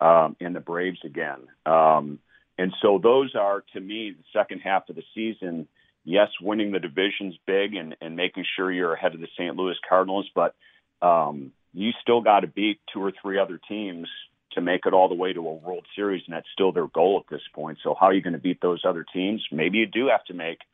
um, 0.00 0.36
and 0.40 0.54
the 0.54 0.60
Braves 0.60 1.00
again? 1.04 1.48
Um, 1.66 2.20
and 2.56 2.72
so 2.80 3.00
those 3.02 3.34
are, 3.34 3.64
to 3.72 3.80
me, 3.80 4.14
the 4.16 4.38
second 4.38 4.60
half 4.60 4.88
of 4.88 4.94
the 4.94 5.02
season. 5.14 5.66
Yes, 6.04 6.28
winning 6.40 6.70
the 6.70 6.78
division's 6.78 7.36
big 7.44 7.74
and, 7.74 7.96
and 8.00 8.14
making 8.14 8.44
sure 8.56 8.72
you're 8.72 8.94
ahead 8.94 9.14
of 9.14 9.20
the 9.20 9.28
St. 9.36 9.56
Louis 9.56 9.76
Cardinals, 9.86 10.30
but 10.34 10.54
um, 11.02 11.50
you 11.74 11.90
still 12.00 12.20
got 12.20 12.40
to 12.40 12.46
beat 12.46 12.80
two 12.92 13.02
or 13.02 13.12
three 13.20 13.38
other 13.38 13.60
teams 13.68 14.08
to 14.52 14.60
make 14.60 14.86
it 14.86 14.94
all 14.94 15.08
the 15.08 15.14
way 15.14 15.32
to 15.32 15.40
a 15.40 15.54
World 15.54 15.84
Series, 15.94 16.22
and 16.26 16.34
that's 16.34 16.46
still 16.52 16.72
their 16.72 16.86
goal 16.86 17.22
at 17.22 17.30
this 17.30 17.42
point. 17.52 17.78
So 17.82 17.94
how 17.98 18.06
are 18.06 18.14
you 18.14 18.22
going 18.22 18.32
to 18.32 18.38
beat 18.38 18.60
those 18.62 18.82
other 18.88 19.04
teams? 19.12 19.44
Maybe 19.52 19.78
you 19.78 19.86
do 19.86 20.06
have 20.06 20.24
to 20.26 20.34
make– 20.34 20.58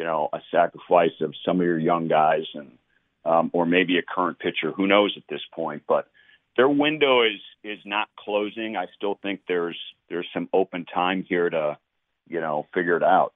you 0.00 0.06
know, 0.06 0.30
a 0.32 0.40
sacrifice 0.50 1.12
of 1.20 1.34
some 1.44 1.60
of 1.60 1.66
your 1.66 1.78
young 1.78 2.08
guys 2.08 2.44
and 2.54 2.70
um, 3.26 3.50
or 3.52 3.66
maybe 3.66 3.98
a 3.98 4.02
current 4.02 4.38
pitcher. 4.38 4.72
Who 4.72 4.86
knows 4.86 5.12
at 5.18 5.24
this 5.28 5.42
point? 5.52 5.82
But 5.86 6.08
their 6.56 6.70
window 6.70 7.20
is 7.20 7.38
is 7.62 7.78
not 7.84 8.08
closing. 8.18 8.78
I 8.78 8.86
still 8.96 9.18
think 9.20 9.42
there's 9.46 9.76
there's 10.08 10.26
some 10.32 10.48
open 10.54 10.86
time 10.86 11.22
here 11.28 11.50
to, 11.50 11.76
you 12.26 12.40
know, 12.40 12.66
figure 12.72 12.96
it 12.96 13.02
out. 13.02 13.34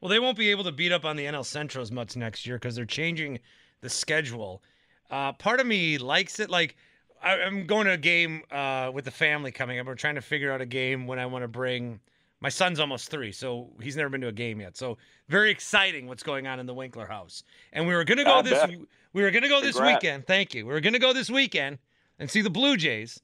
Well, 0.00 0.08
they 0.08 0.18
won't 0.18 0.36
be 0.36 0.50
able 0.50 0.64
to 0.64 0.72
beat 0.72 0.90
up 0.90 1.04
on 1.04 1.14
the 1.14 1.24
NL 1.24 1.44
Central 1.44 1.82
as 1.82 1.92
much 1.92 2.16
next 2.16 2.48
year 2.48 2.56
because 2.56 2.74
they're 2.74 2.84
changing 2.84 3.38
the 3.80 3.88
schedule. 3.88 4.60
Uh, 5.08 5.34
part 5.34 5.60
of 5.60 5.68
me 5.68 5.98
likes 5.98 6.40
it. 6.40 6.50
Like 6.50 6.74
I, 7.22 7.36
am 7.36 7.64
going 7.68 7.86
to 7.86 7.92
a 7.92 7.96
game 7.96 8.42
uh, 8.50 8.90
with 8.92 9.04
the 9.04 9.12
family 9.12 9.52
coming 9.52 9.78
up. 9.78 9.86
We're 9.86 9.94
trying 9.94 10.16
to 10.16 10.20
figure 10.20 10.50
out 10.50 10.60
a 10.60 10.66
game 10.66 11.06
when 11.06 11.20
I 11.20 11.26
want 11.26 11.44
to 11.44 11.48
bring 11.48 12.00
my 12.42 12.48
son's 12.48 12.80
almost 12.80 13.08
three, 13.08 13.30
so 13.30 13.70
he's 13.80 13.96
never 13.96 14.10
been 14.10 14.20
to 14.20 14.28
a 14.28 14.32
game 14.32 14.60
yet. 14.60 14.76
So 14.76 14.98
very 15.28 15.50
exciting 15.50 16.08
what's 16.08 16.24
going 16.24 16.46
on 16.48 16.58
in 16.58 16.66
the 16.66 16.74
Winkler 16.74 17.06
house. 17.06 17.44
And 17.72 17.86
we 17.86 17.94
were 17.94 18.04
gonna 18.04 18.24
go 18.24 18.42
this 18.42 18.68
we 19.12 19.22
were 19.22 19.30
gonna 19.30 19.48
go 19.48 19.60
this 19.60 19.80
weekend. 19.80 20.26
Thank 20.26 20.52
you. 20.52 20.66
We 20.66 20.72
were 20.72 20.80
gonna 20.80 20.98
go 20.98 21.12
this 21.12 21.30
weekend 21.30 21.78
and 22.18 22.28
see 22.28 22.42
the 22.42 22.50
Blue 22.50 22.76
Jays, 22.76 23.20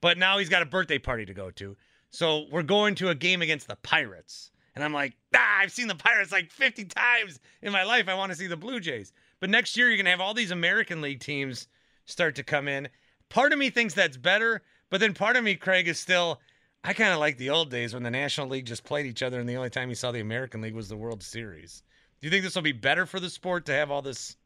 but 0.00 0.18
now 0.18 0.38
he's 0.38 0.48
got 0.48 0.62
a 0.62 0.66
birthday 0.66 0.98
party 0.98 1.24
to 1.24 1.34
go 1.34 1.50
to. 1.52 1.76
So 2.10 2.46
we're 2.50 2.62
going 2.62 2.94
to 2.96 3.10
a 3.10 3.14
game 3.14 3.42
against 3.42 3.68
the 3.68 3.76
Pirates. 3.76 4.50
And 4.74 4.84
I'm 4.84 4.92
like, 4.92 5.16
ah, 5.34 5.58
I've 5.60 5.72
seen 5.72 5.88
the 5.88 5.94
Pirates 5.94 6.32
like 6.32 6.50
50 6.50 6.84
times 6.84 7.40
in 7.62 7.72
my 7.72 7.84
life. 7.84 8.08
I 8.08 8.14
want 8.14 8.32
to 8.32 8.38
see 8.38 8.46
the 8.46 8.56
Blue 8.56 8.80
Jays. 8.80 9.12
But 9.40 9.50
next 9.50 9.76
year, 9.76 9.88
you're 9.88 9.96
going 9.96 10.04
to 10.06 10.10
have 10.10 10.20
all 10.20 10.34
these 10.34 10.50
American 10.50 11.00
League 11.00 11.20
teams 11.20 11.68
start 12.04 12.36
to 12.36 12.44
come 12.44 12.68
in. 12.68 12.88
Part 13.28 13.52
of 13.52 13.58
me 13.58 13.70
thinks 13.70 13.94
that's 13.94 14.16
better, 14.16 14.62
but 14.90 15.00
then 15.00 15.14
part 15.14 15.36
of 15.36 15.44
me, 15.44 15.54
Craig, 15.54 15.88
is 15.88 15.98
still, 15.98 16.40
I 16.88 16.94
kind 16.94 17.12
of 17.12 17.18
like 17.18 17.36
the 17.36 17.50
old 17.50 17.68
days 17.68 17.92
when 17.92 18.02
the 18.02 18.10
National 18.10 18.48
League 18.48 18.64
just 18.64 18.82
played 18.82 19.04
each 19.04 19.22
other, 19.22 19.38
and 19.38 19.46
the 19.46 19.56
only 19.56 19.68
time 19.68 19.90
you 19.90 19.94
saw 19.94 20.10
the 20.10 20.20
American 20.20 20.62
League 20.62 20.74
was 20.74 20.88
the 20.88 20.96
World 20.96 21.22
Series. 21.22 21.82
Do 22.18 22.26
you 22.26 22.30
think 22.30 22.42
this 22.42 22.54
will 22.54 22.62
be 22.62 22.72
better 22.72 23.04
for 23.04 23.20
the 23.20 23.28
sport 23.28 23.66
to 23.66 23.72
have 23.72 23.90
all 23.90 24.00
this 24.00 24.38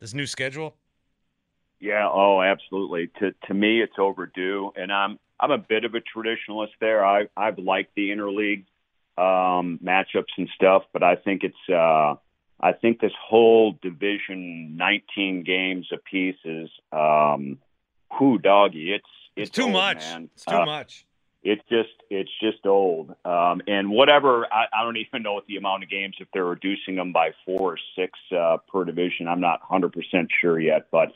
this 0.00 0.12
new 0.12 0.26
schedule? 0.26 0.74
Yeah, 1.78 2.08
oh, 2.12 2.42
absolutely. 2.42 3.12
To 3.20 3.30
to 3.46 3.54
me, 3.54 3.80
it's 3.82 3.92
overdue, 4.00 4.72
and 4.74 4.92
I'm 4.92 5.20
I'm 5.38 5.52
a 5.52 5.58
bit 5.58 5.84
of 5.84 5.94
a 5.94 6.00
traditionalist 6.00 6.72
there. 6.80 7.06
I 7.06 7.28
I've 7.36 7.60
liked 7.60 7.94
the 7.94 8.10
interleague 8.10 8.64
um, 9.16 9.78
matchups 9.80 10.34
and 10.38 10.48
stuff, 10.56 10.82
but 10.92 11.04
I 11.04 11.14
think 11.14 11.44
it's 11.44 11.72
uh, 11.72 12.16
I 12.60 12.72
think 12.72 12.98
this 13.00 13.14
whole 13.16 13.78
division, 13.80 14.76
19 14.76 15.44
games 15.44 15.86
apiece, 15.92 16.34
is 16.44 16.68
um, 16.90 17.58
who 18.18 18.38
doggy. 18.38 18.92
It's 18.92 19.04
it's, 19.36 19.50
it's 19.50 19.56
too 19.56 19.66
old, 19.66 19.72
much. 19.74 19.98
Man. 19.98 20.30
It's 20.34 20.44
too 20.44 20.56
uh, 20.56 20.66
much 20.66 21.06
it's 21.46 21.62
just 21.68 21.94
it's 22.10 22.30
just 22.40 22.66
old. 22.66 23.10
Um, 23.24 23.62
and 23.68 23.88
whatever, 23.88 24.46
I, 24.52 24.64
I 24.72 24.82
don't 24.82 24.96
even 24.96 25.22
know 25.22 25.34
what 25.34 25.46
the 25.46 25.56
amount 25.56 25.84
of 25.84 25.88
games 25.88 26.16
if 26.18 26.26
they're 26.34 26.44
reducing 26.44 26.96
them 26.96 27.12
by 27.12 27.30
four 27.44 27.74
or 27.74 27.78
six 27.96 28.18
uh, 28.36 28.56
per 28.70 28.84
division. 28.84 29.28
I'm 29.28 29.40
not 29.40 29.60
100% 29.62 29.92
sure 30.40 30.58
yet, 30.58 30.88
but 30.90 31.12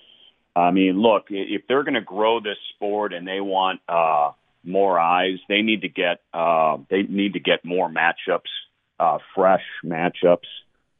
I 0.54 0.70
mean, 0.70 1.00
look, 1.00 1.26
if 1.30 1.62
they're 1.66 1.82
going 1.82 1.94
to 1.94 2.00
grow 2.00 2.38
this 2.40 2.58
sport 2.74 3.12
and 3.12 3.26
they 3.26 3.40
want 3.40 3.80
uh, 3.88 4.30
more 4.62 5.00
eyes, 5.00 5.38
they 5.48 5.62
need 5.62 5.82
to 5.82 5.88
get 5.88 6.20
uh, 6.32 6.78
they 6.88 7.02
need 7.02 7.32
to 7.32 7.40
get 7.40 7.64
more 7.64 7.90
matchups, 7.90 8.50
uh, 9.00 9.18
fresh 9.34 9.64
matchups. 9.84 10.46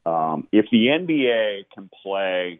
Um, 0.05 0.47
if 0.51 0.65
the 0.71 0.87
NBA 0.87 1.65
can 1.73 1.89
play 2.03 2.59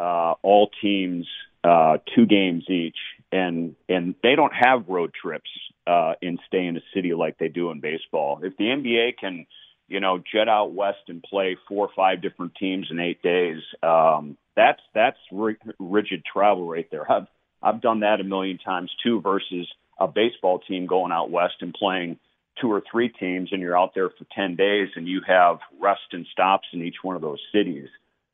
uh, 0.00 0.34
all 0.42 0.68
teams 0.80 1.28
uh, 1.62 1.98
two 2.16 2.26
games 2.26 2.64
each, 2.68 2.98
and 3.30 3.76
and 3.88 4.16
they 4.24 4.34
don't 4.34 4.54
have 4.54 4.88
road 4.88 5.12
trips 5.14 5.50
uh, 5.86 6.14
and 6.22 6.38
stay 6.46 6.66
in 6.66 6.76
a 6.76 6.82
city 6.94 7.14
like 7.14 7.38
they 7.38 7.48
do 7.48 7.70
in 7.70 7.80
baseball. 7.80 8.40
If 8.42 8.56
the 8.56 8.64
NBA 8.64 9.18
can, 9.18 9.46
you 9.88 10.00
know, 10.00 10.22
jet 10.32 10.48
out 10.48 10.72
west 10.72 11.08
and 11.08 11.22
play 11.22 11.56
four 11.68 11.86
or 11.86 11.90
five 11.94 12.22
different 12.22 12.54
teams 12.54 12.88
in 12.90 13.00
eight 13.00 13.22
days, 13.22 13.60
um, 13.82 14.36
that's 14.56 14.80
that's 14.94 15.18
ri- 15.30 15.56
rigid 15.78 16.24
travel 16.24 16.66
right 16.68 16.88
there. 16.90 17.10
I've 17.10 17.26
I've 17.62 17.80
done 17.80 18.00
that 18.00 18.20
a 18.20 18.24
million 18.24 18.58
times 18.58 18.90
too. 19.02 19.20
Versus 19.20 19.66
a 19.98 20.06
baseball 20.08 20.60
team 20.60 20.86
going 20.86 21.12
out 21.12 21.30
west 21.30 21.54
and 21.60 21.74
playing 21.74 22.18
two 22.60 22.70
or 22.70 22.82
three 22.90 23.08
teams, 23.08 23.50
and 23.52 23.60
you're 23.60 23.78
out 23.78 23.92
there 23.94 24.10
for 24.10 24.26
ten 24.34 24.56
days, 24.56 24.88
and 24.94 25.08
you 25.08 25.20
have 25.26 25.58
rest 25.80 26.00
and 26.12 26.26
stops 26.32 26.68
in 26.72 26.82
each 26.82 26.96
one 27.02 27.16
of 27.16 27.22
those 27.22 27.40
cities. 27.52 27.88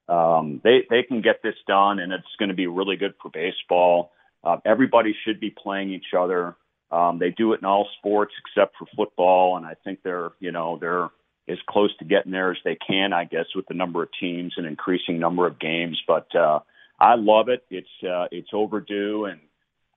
Um, 0.09 0.61
they 0.65 0.87
they 0.89 1.03
can 1.03 1.23
get 1.23 1.43
this 1.43 1.55
done, 1.67 1.99
and 1.99 2.13
it's 2.13 2.25
going 2.39 2.49
to 2.49 2.55
be 2.55 2.67
really 2.67 2.97
good 2.97 3.15
for 3.23 3.31
baseball. 3.31 4.13
Uh, 4.43 4.59
everybody 4.65 5.15
should 5.25 5.41
be 5.41 5.51
playing 5.51 5.91
each 5.93 6.15
other. 6.19 6.57
Um, 6.91 7.19
they 7.19 7.31
do 7.31 7.53
it 7.53 7.61
in 7.61 7.67
all 7.67 7.89
sports 7.99 8.33
except 8.45 8.77
for 8.79 8.87
football, 8.97 9.57
and 9.57 9.67
I 9.67 9.75
think 9.85 10.01
they're 10.03 10.31
you 10.41 10.53
know 10.53 10.79
they're 10.81 11.11
as 11.49 11.59
close 11.69 11.95
to 11.99 12.05
getting 12.05 12.33
there 12.33 12.51
as 12.51 12.59
they 12.65 12.77
can, 12.77 13.13
I 13.13 13.25
guess, 13.25 13.47
with 13.55 13.67
the 13.67 13.75
number 13.75 14.03
of 14.03 14.11
teams 14.21 14.55
and 14.57 14.67
increasing 14.67 15.19
number 15.19 15.47
of 15.47 15.59
games. 15.59 16.01
But 16.07 16.35
uh, 16.35 16.61
I 16.99 17.15
love 17.15 17.49
it. 17.49 17.65
It's 17.71 17.89
uh, 18.03 18.27
it's 18.31 18.51
overdue, 18.53 19.27
and 19.27 19.41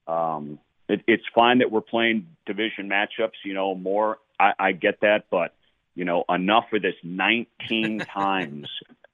um, 0.06 0.58
it, 0.88 1.02
it's 1.06 1.24
fine 1.34 1.58
that 1.58 1.70
we're 1.70 1.80
playing 1.80 2.26
division 2.46 2.88
matchups. 2.88 3.40
You 3.44 3.54
know, 3.54 3.74
more. 3.74 4.18
I, 4.40 4.52
I 4.58 4.72
get 4.72 5.00
that, 5.02 5.26
but 5.30 5.54
you 5.94 6.04
know, 6.04 6.24
enough 6.28 6.64
of 6.72 6.82
this 6.82 6.94
19 7.04 7.98
times 8.14 8.66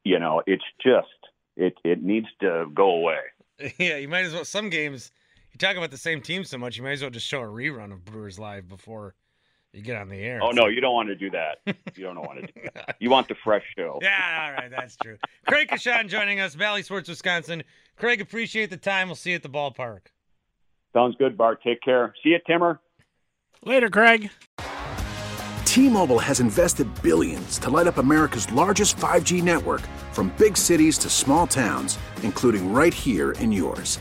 you 0.08 0.18
know, 0.18 0.42
it's 0.46 0.64
just 0.82 1.08
it 1.56 1.74
it 1.84 2.02
needs 2.02 2.28
to 2.40 2.66
go 2.74 2.90
away. 2.90 3.20
Yeah, 3.76 3.96
you 3.96 4.06
might 4.06 4.24
as 4.24 4.32
well. 4.32 4.44
Some 4.44 4.70
games 4.70 5.10
talk 5.58 5.76
about 5.76 5.90
the 5.90 5.96
same 5.98 6.20
team 6.20 6.44
so 6.44 6.58
much, 6.58 6.76
you 6.76 6.82
might 6.82 6.92
as 6.92 7.02
well 7.02 7.10
just 7.10 7.26
show 7.26 7.40
a 7.40 7.46
rerun 7.46 7.92
of 7.92 8.04
Brewers 8.04 8.38
Live 8.38 8.68
before 8.68 9.14
you 9.72 9.82
get 9.82 9.96
on 10.00 10.08
the 10.08 10.18
air. 10.18 10.40
Oh 10.42 10.50
no, 10.50 10.66
you 10.66 10.80
don't 10.80 10.94
want 10.94 11.08
to 11.08 11.14
do 11.14 11.30
that. 11.30 11.58
You 11.94 12.04
don't 12.04 12.16
want 12.16 12.40
to 12.40 12.46
do 12.46 12.68
that. 12.74 12.96
You 13.00 13.10
want 13.10 13.28
the 13.28 13.36
fresh 13.44 13.62
show. 13.76 13.98
Yeah, 14.02 14.46
all 14.46 14.52
right, 14.52 14.70
that's 14.70 14.96
true. 14.96 15.18
Craig 15.46 15.68
Coshun 15.68 16.08
joining 16.08 16.40
us, 16.40 16.56
Bally 16.56 16.82
Sports 16.82 17.08
Wisconsin. 17.08 17.62
Craig, 17.96 18.20
appreciate 18.20 18.70
the 18.70 18.76
time. 18.76 19.08
We'll 19.08 19.14
see 19.16 19.30
you 19.30 19.36
at 19.36 19.42
the 19.42 19.48
ballpark. 19.48 20.06
Sounds 20.92 21.14
good, 21.16 21.36
Bart. 21.36 21.62
Take 21.62 21.80
care. 21.82 22.14
See 22.22 22.30
you, 22.30 22.38
Timmer. 22.46 22.80
Later, 23.64 23.88
Craig. 23.90 24.30
T-Mobile 25.64 26.18
has 26.18 26.40
invested 26.40 26.88
billions 27.02 27.58
to 27.58 27.70
light 27.70 27.86
up 27.86 27.98
America's 27.98 28.50
largest 28.52 28.96
5G 28.96 29.42
network 29.42 29.82
from 30.12 30.32
big 30.38 30.56
cities 30.56 30.98
to 30.98 31.10
small 31.10 31.46
towns, 31.46 31.98
including 32.22 32.72
right 32.72 32.94
here 32.94 33.32
in 33.32 33.52
yours. 33.52 34.00